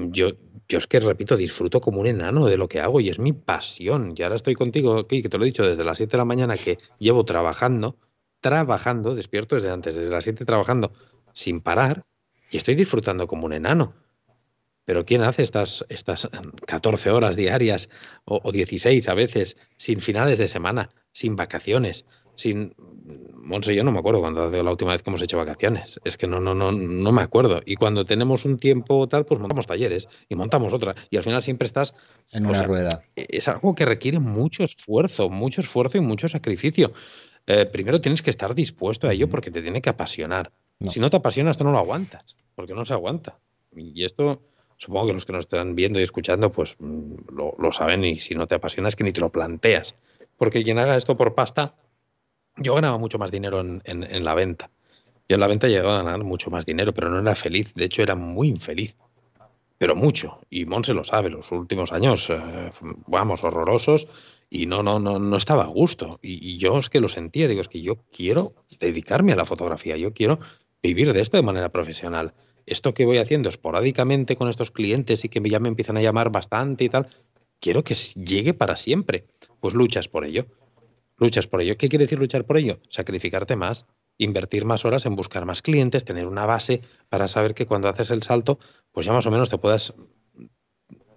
[0.09, 0.29] yo,
[0.67, 3.33] yo es que, repito, disfruto como un enano de lo que hago y es mi
[3.33, 4.13] pasión.
[4.15, 6.57] Y ahora estoy contigo, que te lo he dicho desde las 7 de la mañana
[6.57, 7.97] que llevo trabajando,
[8.39, 10.91] trabajando, despierto desde antes, desde las 7 trabajando
[11.33, 12.05] sin parar
[12.49, 13.95] y estoy disfrutando como un enano.
[14.85, 16.29] Pero ¿quién hace estas, estas
[16.67, 17.89] 14 em, horas diarias
[18.25, 22.05] o, 16 a veces sin finales de semana, sin vacaciones,
[22.35, 22.73] sin...
[23.35, 25.99] Monse, yo no me acuerdo cuando la última vez que hemos hecho vacaciones.
[26.03, 27.61] Es que no, no, no, no me acuerdo.
[27.65, 30.95] Y cuando tenemos un tiempo tal, pues montamos talleres y montamos otra.
[31.09, 31.93] Y al final siempre estás...
[32.31, 33.03] En una rueda.
[33.15, 36.93] E, es algo que requiere mucho esfuerzo, mucho esfuerzo y mucho sacrificio.
[37.47, 40.51] Eh, primero tienes que estar dispuesto a ello porque te tiene que apasionar.
[40.87, 43.37] Si no te apasiona, esto no lo aguantas, porque no se aguanta.
[43.75, 44.41] Y esto,
[44.77, 48.33] supongo que los que nos están viendo y escuchando, pues mm, lo, saben y si
[48.33, 49.95] no te apasiona es que ni te lo planteas.
[50.37, 51.75] Porque quien haga esto por pasta,
[52.57, 54.69] yo ganaba mucho más dinero en, la venta.
[55.27, 57.73] Yo en la venta llegaba a ganar mucho más dinero, pero no era feliz.
[57.73, 58.97] De hecho, era muy infeliz.
[59.77, 60.39] Pero mucho.
[60.49, 62.71] Y se lo sabe, los últimos años, eh,
[63.07, 64.09] vamos, horrorosos.
[64.49, 66.19] Y no, no, no, no estaba a gusto.
[66.21, 69.45] Y, y, yo es que lo sentía, digo, es que yo quiero dedicarme a la
[69.45, 70.39] fotografía, yo quiero
[70.83, 72.33] vivir de esto de manera profesional.
[72.65, 76.31] Esto que voy haciendo esporádicamente con estos clientes y que ya me empiezan a llamar
[76.31, 77.07] bastante y tal,
[77.59, 79.25] quiero que llegue para siempre.
[79.61, 80.45] Pues luchas por ello.
[81.21, 81.77] Luchas por ello.
[81.77, 82.79] ¿Qué quiere decir luchar por ello?
[82.89, 83.85] Sacrificarte más,
[84.17, 88.09] invertir más horas en buscar más clientes, tener una base para saber que cuando haces
[88.09, 88.57] el salto,
[88.91, 89.93] pues ya más o menos te puedas,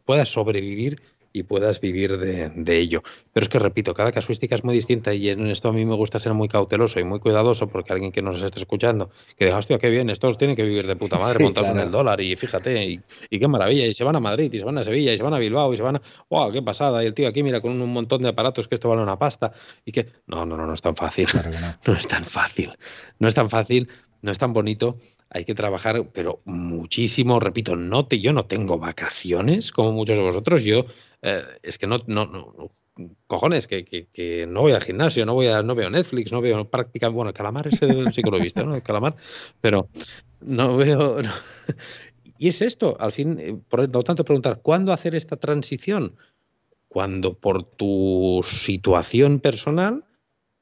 [0.05, 1.01] puedas sobrevivir
[1.35, 3.03] y puedas vivir de, ello.
[3.32, 5.97] Pero es que, repito, cada casuística es muy distinta y en esto a mí me
[5.97, 9.59] gusta ser muy cauteloso y muy cuidadoso porque alguien que nos esté escuchando, que diga,
[9.59, 12.37] hostia, qué bien, estos tienen que vivir de puta madre montados en el dólar y
[12.37, 15.16] fíjate, y, qué maravilla, y se van a Madrid, y se van a Sevilla, y
[15.16, 16.03] se van a Bilbao, y se van a...
[16.30, 17.03] ¡Wow, qué pasada!
[17.03, 19.53] Y el tío aquí mira con un montón de aparatos que esto vale una pasta
[19.85, 20.07] y que...
[20.28, 21.26] No, no, no, no es tan fácil.
[21.87, 22.70] no es tan fácil.
[23.18, 23.89] No es tan fácil,
[24.22, 24.99] no es tan bonito
[25.35, 30.22] hay que trabajar, pero muchísimo, repito, no te, yo no tengo vacaciones como muchos de
[30.22, 30.87] vosotros, yo
[31.27, 32.70] eh, es que no, no, no
[33.27, 37.16] cojones, que, que, no voy al gimnasio, no voy no veo Netflix, no veo prácticamente,
[37.16, 38.75] bueno, el calamar ese lo he visto, ¿no?
[38.75, 39.16] El calamar,
[39.61, 39.89] pero
[40.41, 41.16] no veo...
[42.37, 46.16] Y es esto, al fin, eh, por lo tanto, preguntar, ¿cuándo hacer esta transición?
[46.89, 50.05] Cuando por tu situación personal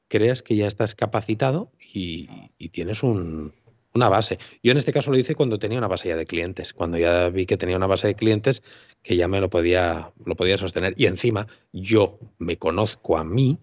[0.07, 2.27] creas que ya estás capacitado y
[2.69, 3.53] tienes un,
[3.93, 4.39] una base.
[4.61, 7.29] Yo en este caso lo hice cuando tenía una base ya de clientes, cuando ya
[7.29, 8.63] vi que tenía una base de clientes
[9.01, 10.93] que ya me lo podía, lo podía sostener.
[10.97, 13.59] Y encima yo me conozco a mí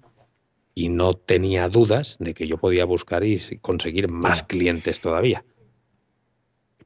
[0.75, 5.45] y no tenía dudas de que yo podía buscar y conseguir más clientes todavía.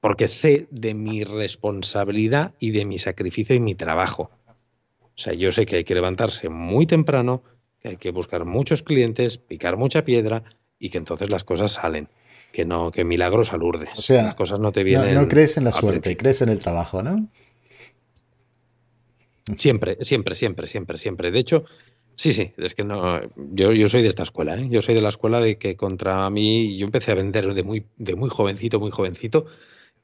[0.01, 4.31] Porque sé de mi responsabilidad y de mi sacrificio y mi trabajo.
[5.01, 7.43] O sea, yo sé que hay que levantarse muy temprano,
[7.81, 10.43] que hay que buscar muchos clientes, picar mucha piedra
[10.79, 12.09] y que entonces las cosas salen
[12.55, 13.91] que no, que milagros a Lourdes.
[13.97, 15.13] O sea, las cosas no te vienen.
[15.13, 17.29] No, crees en la suerte, crees en el trabajo, ¿no?
[19.59, 21.33] Siempre, siempre, siempre, siempre, siempre.
[21.33, 21.65] De hecho,
[22.15, 23.21] sí, sí, es que no.
[23.53, 24.69] Yo, yo soy de esta escuela, ¿eh?
[24.71, 27.87] Yo soy de la escuela de que contra mí, yo empecé a vender de muy,
[27.97, 29.47] de muy jovencito, muy jovencito,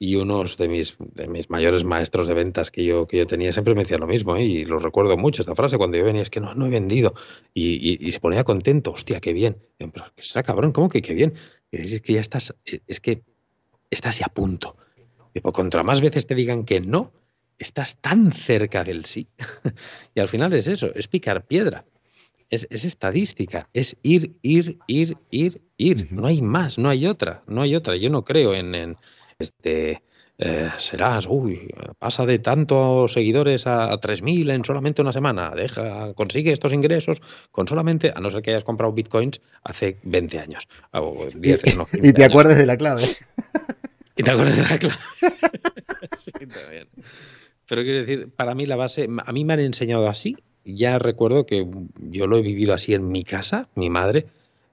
[0.03, 3.53] y unos de mis, de mis mayores maestros de ventas que yo, que yo tenía
[3.53, 4.45] siempre me decía lo mismo, ¿eh?
[4.45, 7.15] y lo recuerdo mucho esta frase cuando yo venía, es que no, no he vendido,
[7.53, 11.35] y, se ponía contento, hostia, qué bien, pero que será cabrón, ¿cómo que qué bien?
[11.73, 13.23] Es que ya estás, es que
[13.91, 14.77] estás ya a punto.
[15.35, 17.13] Y contra más veces te digan que no,
[17.59, 19.29] estás tan cerca del sí.
[20.15, 21.85] y al final es eso, es picar piedra.
[22.49, 26.09] Es, estadística, es ir, ir, ir, ir, ir.
[26.11, 27.95] No hay más, no hay otra, no hay otra.
[27.95, 28.97] Yo no creo en
[29.39, 30.03] este,
[30.43, 31.69] eh, serás, uy,
[31.99, 37.21] pasa de tantos seguidores a, 3.000 en solamente una semana, deja, consigue estos ingresos
[37.51, 40.67] con solamente, a no ser que hayas comprado bitcoins hace 20 años.
[41.93, 43.03] y, te acuerdes de la clave.
[44.17, 44.97] Y te acuerdas de la clave.
[46.17, 46.89] sí, también.
[47.69, 50.39] Pero quiero decir, para mí la base, a mí me han enseñado así.
[50.65, 51.69] Ya recuerdo que
[51.99, 54.27] yo lo he vivido así en mi casa, mi madre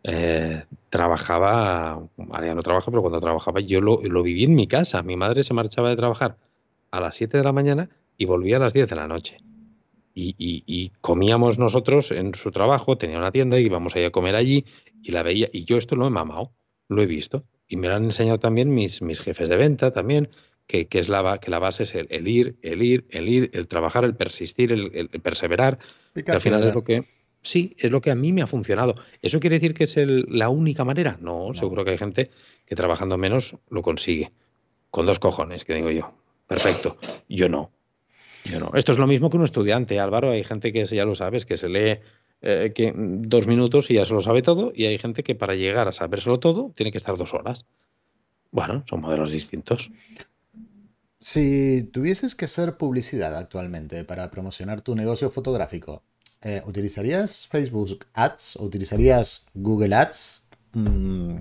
[0.04, 5.04] eh, trabajaba, ahora ya no trabaja, pero cuando trabajaba yo lo, viví en mi casa.
[5.04, 6.38] Mi madre se marchaba de trabajar
[6.92, 9.38] a las 7 de la mañana y volvía a las 10 de la noche.
[10.20, 14.36] Y, comíamos nosotros en su trabajo, tenía una tienda, y íbamos a ir a comer
[14.36, 14.66] allí
[15.04, 15.50] y la veía.
[15.54, 16.52] Y yo esto lo he mamado,
[16.88, 17.44] lo he visto.
[17.68, 20.30] Y me lo han enseñado también mis, mis jefes de venta también,
[20.66, 24.06] que, es la, que la base es el, ir, el ir, el ir, el trabajar,
[24.06, 25.78] el persistir, el, perseverar.
[26.14, 27.06] Que al final es lo que
[27.48, 28.96] Sí, es lo que a mí me ha funcionado.
[29.22, 31.18] ¿Eso quiere decir que es la única manera?
[31.22, 32.30] No, seguro que hay gente
[32.66, 34.34] que trabajando menos lo consigue.
[34.92, 36.14] Con dos cojones, que digo yo.
[36.46, 36.98] Perfecto.
[37.30, 37.72] Yo no.
[38.44, 38.72] Yo no.
[38.74, 40.32] Esto es lo mismo que un estudiante, Álvaro.
[40.32, 42.02] Hay gente que ya lo sabes, que se lee
[42.42, 44.74] eh, que dos minutos y ya se lo sabe todo.
[44.76, 47.66] Y hay gente que para llegar a sabérselo todo tiene que estar dos horas.
[48.52, 49.90] Bueno, son modelos distintos.
[51.18, 56.04] Si tuvieses que hacer publicidad actualmente para promocionar tu negocio fotográfico,
[56.42, 58.58] eh, ¿utilizarías Facebook Ads?
[58.58, 60.48] ¿Utilizarías Google Ads?
[60.74, 61.38] Mm,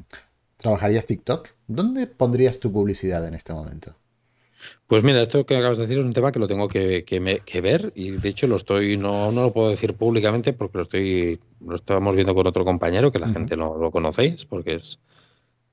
[0.57, 1.49] ¿Trabajarías TikTok?
[1.67, 3.95] ¿Dónde pondrías tu publicidad en este momento?
[4.87, 7.05] Pues mira, esto que acabas de decir es un tema que lo tengo que,
[7.63, 11.41] ver y de hecho lo estoy, no, no, lo puedo decir públicamente porque lo estoy,
[11.65, 14.99] lo estábamos viendo con otro compañero que la gente no lo conocéis porque es,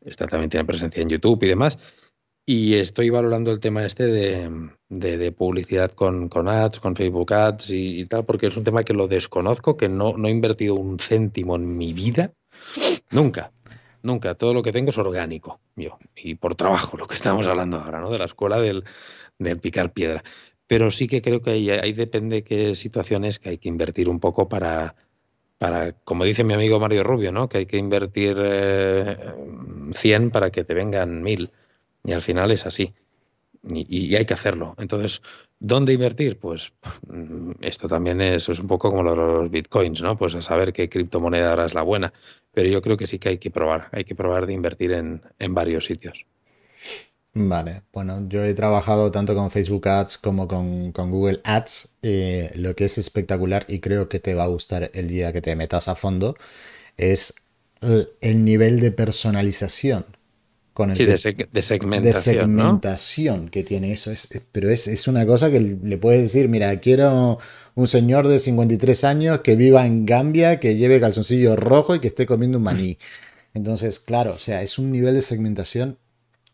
[0.02, 1.78] está, también tiene presencia en YouTube y demás.
[2.46, 4.06] Y estoy valorando el tema este
[4.90, 8.94] de, publicidad con, con, ads, con Facebook Ads y, tal, porque es un tema que
[8.94, 12.34] lo desconozco, que no, no he invertido un céntimo en mi vida.
[13.12, 13.54] Nunca,
[14.02, 14.36] nunca.
[14.36, 15.98] Todo lo que tengo es orgánico, yo.
[16.18, 18.10] Y por trabajo, lo que estamos hablando ahora, ¿no?
[18.12, 18.84] De la escuela del,
[19.62, 20.22] picar piedra.
[20.68, 24.20] Pero sí que creo que ahí, ahí depende qué situaciones que hay que invertir un
[24.20, 24.96] poco para,
[25.60, 27.48] para, como dice mi amigo Mario Rubio, ¿no?
[27.48, 31.50] Que hay que invertir 100 eh, para que te vengan 1000.
[32.04, 32.94] Y al final es así.
[33.66, 34.76] Y, hay que hacerlo.
[34.78, 35.22] Entonces,
[35.60, 36.38] ¿dónde invertir?
[36.38, 36.74] Pues
[37.08, 40.18] mm, esto también es, es un poco como los bitcoins, ¿no?
[40.18, 42.12] Pues a saber qué criptomoneda ahora es la buena.
[42.52, 43.88] Pero yo creo que sí que hay que probar.
[43.94, 45.22] Hay que probar de invertir en,
[45.54, 46.26] varios sitios.
[47.36, 51.96] Vale, bueno, yo he trabajado tanto con Facebook Ads como con, Google Ads.
[52.04, 55.42] Eh, lo que es espectacular y creo que te va a gustar el día que
[55.42, 56.36] te metas a fondo
[56.98, 57.34] es
[58.22, 60.06] el nivel de personalización
[60.74, 62.02] con el de, segmentación.
[62.02, 64.12] De segmentación que tiene eso.
[64.12, 67.38] Es, pero es, una cosa que le puedes decir, mira, quiero
[67.76, 72.08] un señor de 53 años que viva en Gambia, que lleve calzoncillo rojo y que
[72.08, 72.98] esté comiendo un maní.
[73.54, 76.00] Entonces, claro, o sea, es un nivel de segmentación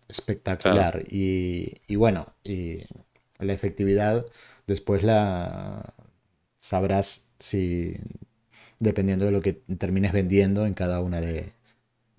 [0.09, 1.03] espectacular.
[1.09, 2.79] Y, y, bueno, y
[3.39, 4.25] la efectividad
[4.67, 5.93] después la
[6.57, 7.95] sabrás si
[8.79, 11.53] dependiendo de lo que termines vendiendo en cada una de,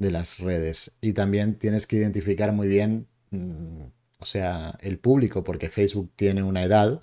[0.00, 0.96] de las redes.
[1.00, 3.82] Y también tienes que identificar muy bien, mm,
[4.18, 7.00] o sea, el público, porque Facebook tiene una edad,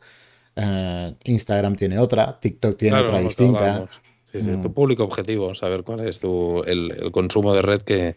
[0.55, 3.87] eh, Instagram tiene otra, TikTok tiene otra distinta.
[4.25, 4.73] Sí, sí, tu mm.
[4.73, 8.15] público objetivo, saber cuál es tu, el, consumo de red que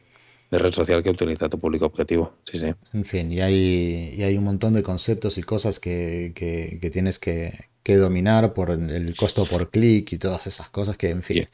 [0.50, 2.32] de red social que utiliza tu público objetivo.
[2.50, 2.74] Sí, sí.
[2.92, 7.20] En fin, y hay, y hay un montón de conceptos y cosas que, que, tienes
[7.20, 11.48] que, que, dominar por el costo por clic y todas esas cosas que, en fin.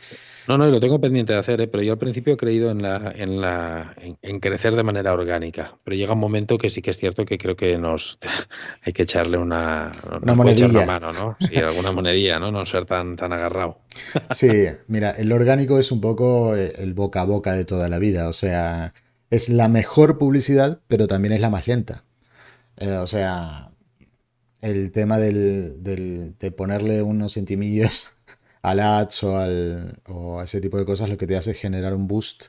[0.47, 1.67] No, no, lo tengo pendiente de hacer, ¿eh?
[1.67, 5.77] pero yo al principio he creído en la, en la, en, crecer de manera orgánica.
[5.83, 8.19] Pero llega un momento que sí que es cierto que creo que nos
[8.83, 10.87] hay que echarle una, una monedilla.
[10.87, 11.37] mano, ¿no?
[11.41, 12.53] Sí, alguna monedilla, ¿no?
[12.53, 13.81] No ser tan, tan agarrado.
[14.31, 14.51] Sí,
[14.89, 18.29] mira, el orgánico es un poco eh, el boca a boca de toda la vida.
[18.29, 18.93] O sea,
[19.31, 22.05] es la mejor publicidad, pero también es la más lenta.
[22.77, 23.71] Eh, o sea,
[24.67, 28.13] el tema del, del, de ponerle unos centimillos
[28.63, 31.59] al ads o, al, o a ese tipo de cosas, lo que te hace es
[31.59, 32.47] generar un boost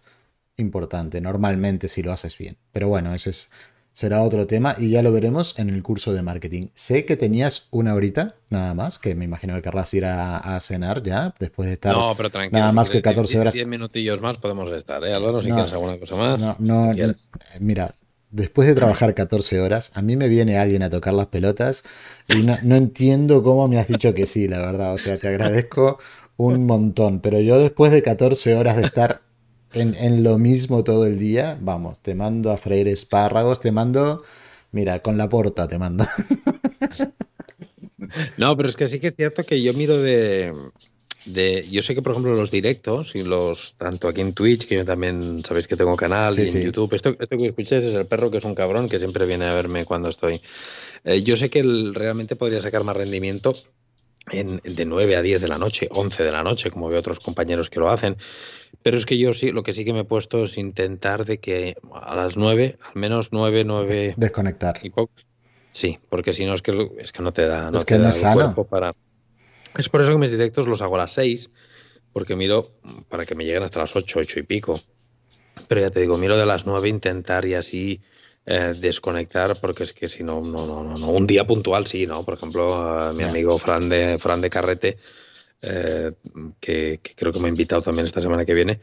[0.58, 2.58] importante, normalmente si lo haces bien.
[2.72, 3.52] Pero bueno, ese es,
[3.94, 6.68] será otro tema y ya lo veremos en el curso de marketing.
[6.74, 11.04] Sé que tenías una horita nada más, que me imagino que querrás ir a, cenar
[11.04, 13.54] ya, después de estar no, pero nada más que 14 horas.
[13.54, 15.14] 10 minutillos más podemos estar, ¿eh?
[15.14, 16.40] Álvaro, si quieres alguna cosa más.
[16.40, 16.92] No, no,
[17.60, 17.92] mira,
[18.32, 21.84] después de trabajar 14 horas, a mí me viene alguien a tocar las pelotas
[22.28, 24.94] y no, entiendo cómo me has dicho que sí, la verdad.
[24.94, 26.00] O sea, te agradezco
[26.38, 29.22] un montón, pero yo después de 14 horas de estar
[29.74, 34.24] en, en, lo mismo todo el día, vamos, te mando a freír espárragos, te mando,
[34.72, 36.06] mira, con la porta te mando.
[38.38, 40.54] No, pero es que sí que es cierto que yo miro de,
[41.26, 44.76] de, yo sé que por ejemplo los directos y los tanto aquí en Twitch que
[44.76, 48.06] yo también sabéis que tengo canal y en YouTube esto, esto, que escucháis es el
[48.06, 50.40] perro que es un cabrón que siempre viene a verme cuando estoy.
[51.04, 53.56] Eh, yo sé que el, realmente podría sacar más rendimiento
[54.32, 57.20] en, de 9 a 10 de la noche 11 de la noche como veo otros
[57.20, 58.18] compañeros que lo hacen.
[58.84, 61.40] Pero es que yo sí lo que sí que me he puesto es intentar de
[61.40, 64.80] que a las 9 al menos 9 9 desconectar.
[64.84, 64.92] y
[65.72, 68.10] sí porque si no es que es que no te da no es que no
[68.10, 68.54] es sano.
[68.66, 68.92] para
[69.78, 71.50] es por eso que mis directos los hago a las 6,
[72.14, 72.72] porque miro
[73.10, 74.80] para que me lleguen hasta las 8, 8 y pico.
[75.68, 78.02] Pero ya te digo, miro de las 9 intentar y así
[78.46, 82.24] eh, desconectar, porque es que si no, no, no, no, un día puntual sí, ¿no?
[82.24, 84.98] Por ejemplo, mi amigo Fran de, Fran de Carrete,
[85.62, 86.12] eh,
[86.60, 88.80] que, que, creo que me ha invitado también esta semana que viene,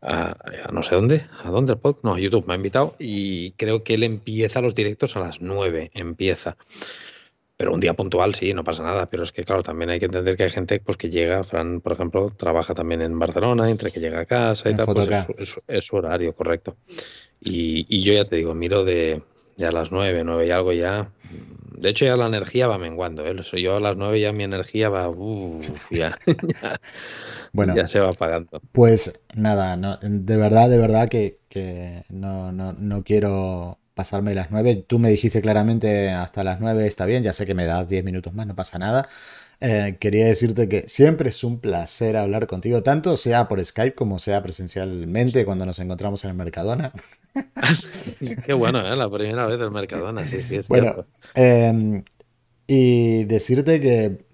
[0.00, 0.36] a,
[0.66, 3.52] a, no sé dónde, a dónde el podcast, no, a YouTube me ha invitado y
[3.52, 6.56] creo que él empieza los directos a las 9, empieza.
[7.58, 9.10] Pero un día puntual sí, no pasa nada.
[9.10, 11.80] Pero es que, claro, también hay que entender que hay gente pues, que llega, Fran,
[11.80, 15.56] por ejemplo, trabaja también en Barcelona, entre que llega a casa y tal, pues es,
[15.66, 16.76] es, su horario, correcto.
[17.40, 19.22] Y, y, yo ya te digo, miro de,
[19.56, 21.10] de a las nueve, nueve y algo ya.
[21.76, 23.26] De hecho, ya la energía va menguando.
[23.26, 23.34] ¿eh?
[23.60, 25.08] Yo a las nueve ya mi energía va.
[25.08, 26.80] Uf, ya, ya,
[27.52, 28.62] bueno, ya se va apagando.
[28.70, 34.52] Pues nada, no, de verdad, de verdad que, que no, no, no quiero pasarme las
[34.52, 34.84] 9.
[34.86, 38.04] Tú me dijiste claramente hasta las 9 está bien, ya sé que me das 10
[38.04, 39.08] minutos más, no pasa nada.
[39.60, 44.20] Eh, quería decirte que siempre es un placer hablar contigo, tanto sea por Skype como
[44.20, 46.92] sea presencialmente cuando nos encontramos en el Mercadona.
[48.46, 48.96] Qué bueno, ¿eh?
[48.96, 52.04] la primera vez del Mercadona, sí, sí, es Bueno, eh,
[52.68, 54.24] y decirte que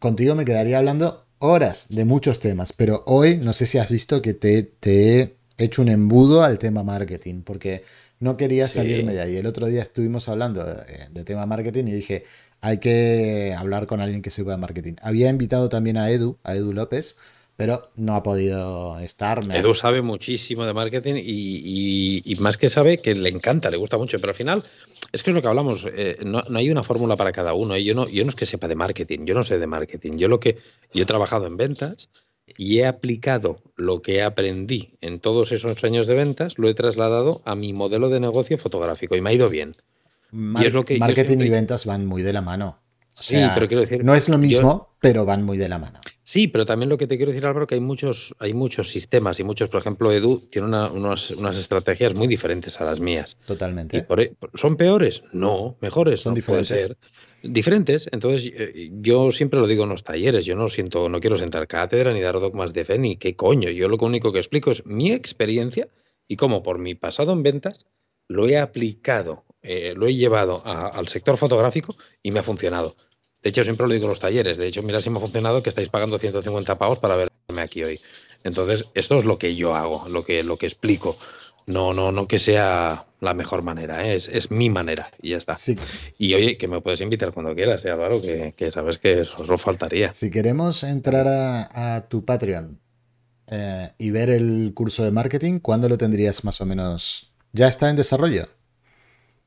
[0.00, 4.20] contigo me quedaría hablando horas de muchos temas, pero hoy no sé si has visto
[4.22, 7.84] que te, te he hecho un embudo al tema marketing, porque
[8.20, 9.36] no quería salirme de ahí.
[9.36, 12.24] El otro día estuvimos hablando de, tema marketing y dije,
[12.60, 14.94] hay que hablar con alguien que sepa de marketing.
[15.02, 17.16] Había invitado también a Edu, a Edu López,
[17.56, 19.40] pero no ha podido estar.
[19.52, 24.18] Edu sabe muchísimo de marketing y, más que sabe que le encanta, le gusta mucho,
[24.18, 24.62] pero al final
[25.12, 27.74] es que es lo que hablamos, eh, no, hay una fórmula para cada uno.
[27.74, 27.84] ¿eh?
[27.84, 30.16] Yo, no, yo no es que sepa de marketing, yo no sé de marketing.
[30.16, 30.58] Yo lo que
[30.92, 32.10] yo he trabajado en ventas
[32.56, 37.42] y he aplicado lo que aprendí en todos esos años de ventas, lo he trasladado
[37.44, 39.76] a mi modelo de negocio fotográfico y me ha ido bien.
[40.32, 42.80] y es lo que marketing y ventas van muy de la mano.
[43.10, 44.04] sí, pero quiero decir.
[44.04, 46.00] No es lo mismo, pero van muy de la mano.
[46.22, 49.40] Sí, pero también lo que te quiero decir, Álvaro, que hay muchos, hay muchos sistemas
[49.40, 53.38] y muchos, por ejemplo, Edu tiene unas, estrategias muy diferentes a las mías.
[53.46, 53.96] Totalmente.
[53.96, 55.22] E, ¿Son peores?
[55.32, 56.20] No, mejores.
[56.20, 56.96] Son diferentes
[57.42, 58.08] diferentes.
[58.12, 61.66] Entonces, eh, yo siempre lo digo en los talleres, yo no siento, no quiero sentar
[61.66, 63.70] cátedra ni dar dogmas de fe ni qué coño.
[63.70, 65.88] Yo lo único que explico es mi experiencia
[66.26, 67.86] y cómo por mi pasado en ventas
[68.28, 72.94] lo he aplicado, eh, lo he llevado al sector fotográfico y me ha funcionado.
[73.42, 74.58] De hecho, siempre lo digo en los talleres.
[74.58, 77.84] De hecho, mira si me ha funcionado que estáis pagando 150 pavos para verme aquí
[77.84, 78.00] hoy.
[78.44, 81.16] Entonces, esto es lo que yo hago, lo que, lo que explico.
[81.68, 84.14] No, no, no que sea la mejor manera, ¿eh?
[84.14, 85.54] es, es, mi manera y ya está.
[85.54, 85.76] Sí.
[86.16, 89.62] Y oye, que me puedes invitar cuando quieras, ¿eh, Álvaro, que, que sabes que os
[89.62, 90.14] faltaría.
[90.14, 92.80] Si queremos entrar a, a tu Patreon
[93.48, 97.34] eh, y ver el curso de marketing, ¿cuándo lo tendrías más o menos?
[97.52, 98.48] ¿Ya está en desarrollo?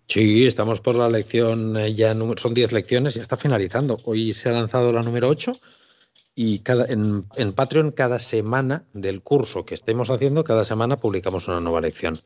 [0.08, 3.98] Sí, estamos por la lección, eh, ya son 10 lecciones, ya está finalizando.
[4.06, 5.58] Hoy se ha lanzado la número 8
[6.36, 11.48] y cada, en, en, Patreon cada semana del curso que estemos haciendo, cada semana publicamos
[11.48, 12.20] una nueva lección.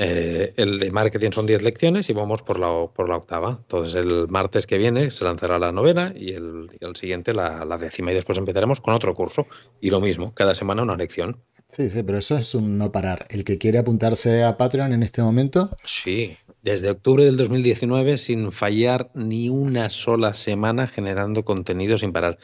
[0.00, 3.58] Eh, el de marketing son 10 lecciones y vamos por la, por la octava.
[3.62, 7.64] Entonces el martes que viene se lanzará la novena y el, y el siguiente la,
[7.64, 9.48] la, décima y después empezaremos con otro curso.
[9.80, 11.42] Y lo mismo, cada semana una lección.
[11.68, 13.26] Sí, sí, pero eso es un no parar.
[13.28, 15.76] El que quiere apuntarse a Patreon en este momento.
[15.84, 22.38] Sí, desde octubre del 2019 sin fallar ni una sola semana generando contenido sin parar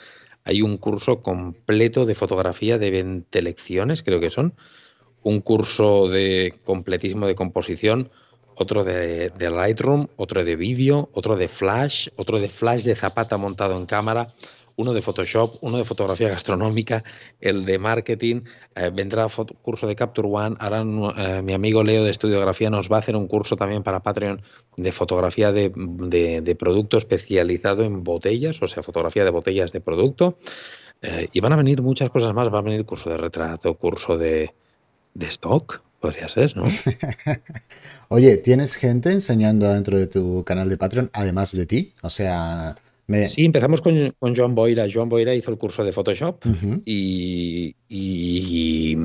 [0.45, 4.55] hay un curso completo de fotografía de 20 lecciones, creo que son,
[5.23, 8.11] un curso de completismo de composición,
[8.55, 13.37] otro de, de Lightroom, otro de vídeo, otro de Flash, otro de Flash de Zapata
[13.37, 14.29] montado en cámara,
[14.77, 17.05] uno de Photoshop, uno de fotografía gastronómica,
[17.41, 18.43] el de marketing,
[18.75, 19.27] eh, vendrá
[19.63, 20.83] curso de Capture One, ahora
[21.17, 24.43] eh, mi amigo Leo de Estudiografía nos va a hacer un curso también para Patreon
[24.77, 30.37] de fotografía de, de, producto especializado en botellas, o sea, fotografía de botellas de producto.
[31.03, 34.17] Eh, y van a venir muchas cosas más, va a venir curso de retrato, curso
[34.17, 34.55] de,
[35.13, 36.67] de stock, podría ser, ¿no?
[38.09, 41.93] Oye, ¿tienes gente enseñando dentro de tu canal de Patreon, además de ti?
[42.03, 42.75] O sea,
[43.27, 44.87] Sí, empezamos con, con, Joan Boira.
[44.93, 46.43] Joan Boira hizo el curso de Photoshop
[46.87, 48.97] y, y,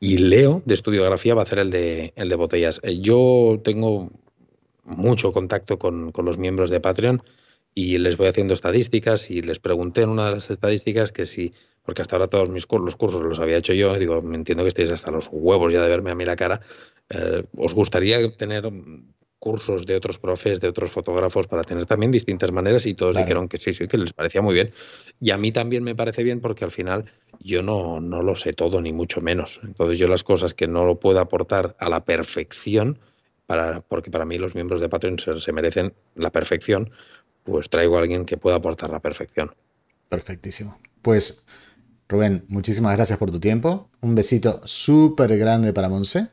[0.00, 2.80] Leo de Estudiografía va a hacer el de, el de botellas.
[2.82, 4.10] Eh, yo tengo
[4.84, 7.22] mucho contacto con, con, los miembros de Patreon
[7.74, 11.54] y les voy haciendo estadísticas y les pregunté en una de las estadísticas que si,
[11.82, 14.68] porque hasta ahora todos mis los cursos los había hecho yo, digo, me entiendo que
[14.68, 16.60] estéis hasta los huevos ya de verme a mí la cara,
[17.08, 18.70] eh, ¿os gustaría tener
[19.40, 23.48] cursos de otros profes, de otros fotógrafos, para tener también distintas maneras y todos dijeron
[23.48, 24.72] que sí, sí, que les parecía muy bien.
[25.18, 27.06] Y a mí también me parece bien porque al final
[27.40, 29.60] yo no, no lo sé todo, ni mucho menos.
[29.64, 32.98] Entonces yo las cosas que no lo puedo aportar a la perfección,
[33.46, 36.90] para, porque para mí los miembros de Patreon se, merecen la perfección,
[37.42, 39.54] pues traigo a alguien que pueda aportar la perfección.
[40.10, 40.78] Perfectísimo.
[41.00, 41.46] Pues
[42.10, 43.88] Rubén, muchísimas gracias por tu tiempo.
[44.02, 46.28] Un besito súper grande para Monse.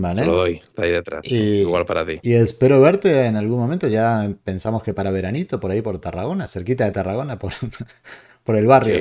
[0.00, 0.24] Vale.
[0.24, 1.26] lo doy, está ahí detrás.
[1.30, 2.20] Igual para ti.
[2.22, 3.88] Y espero verte en algún momento.
[3.88, 7.52] Ya pensamos que para veranito, por ahí por Tarragona, cerquita de Tarragona, por,
[8.44, 8.96] por el barrio.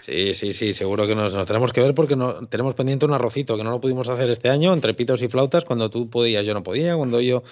[0.00, 3.56] Sí, sí, sí, seguro que nos, tenemos que ver porque no, tenemos pendiente un arrocito
[3.56, 6.54] que no lo pudimos hacer este año, entre pitos y flautas, cuando tú podías, yo
[6.54, 7.44] no podía, cuando yo.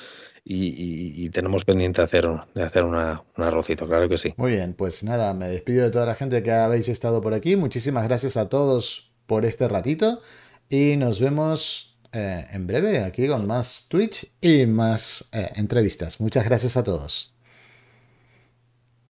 [0.45, 4.35] Y, tenemos pendiente hacer, de hacer un arrocito, claro que sí.
[4.37, 7.55] Muy bien, pues nada, me despido de toda la gente que habéis estado por aquí.
[7.55, 10.21] Muchísimas gracias a todos por este ratito
[10.69, 16.21] y nos vemos eh, en breve aquí con más Twitch y más eh, entrevistas.
[16.21, 17.38] Muchas gracias a todos.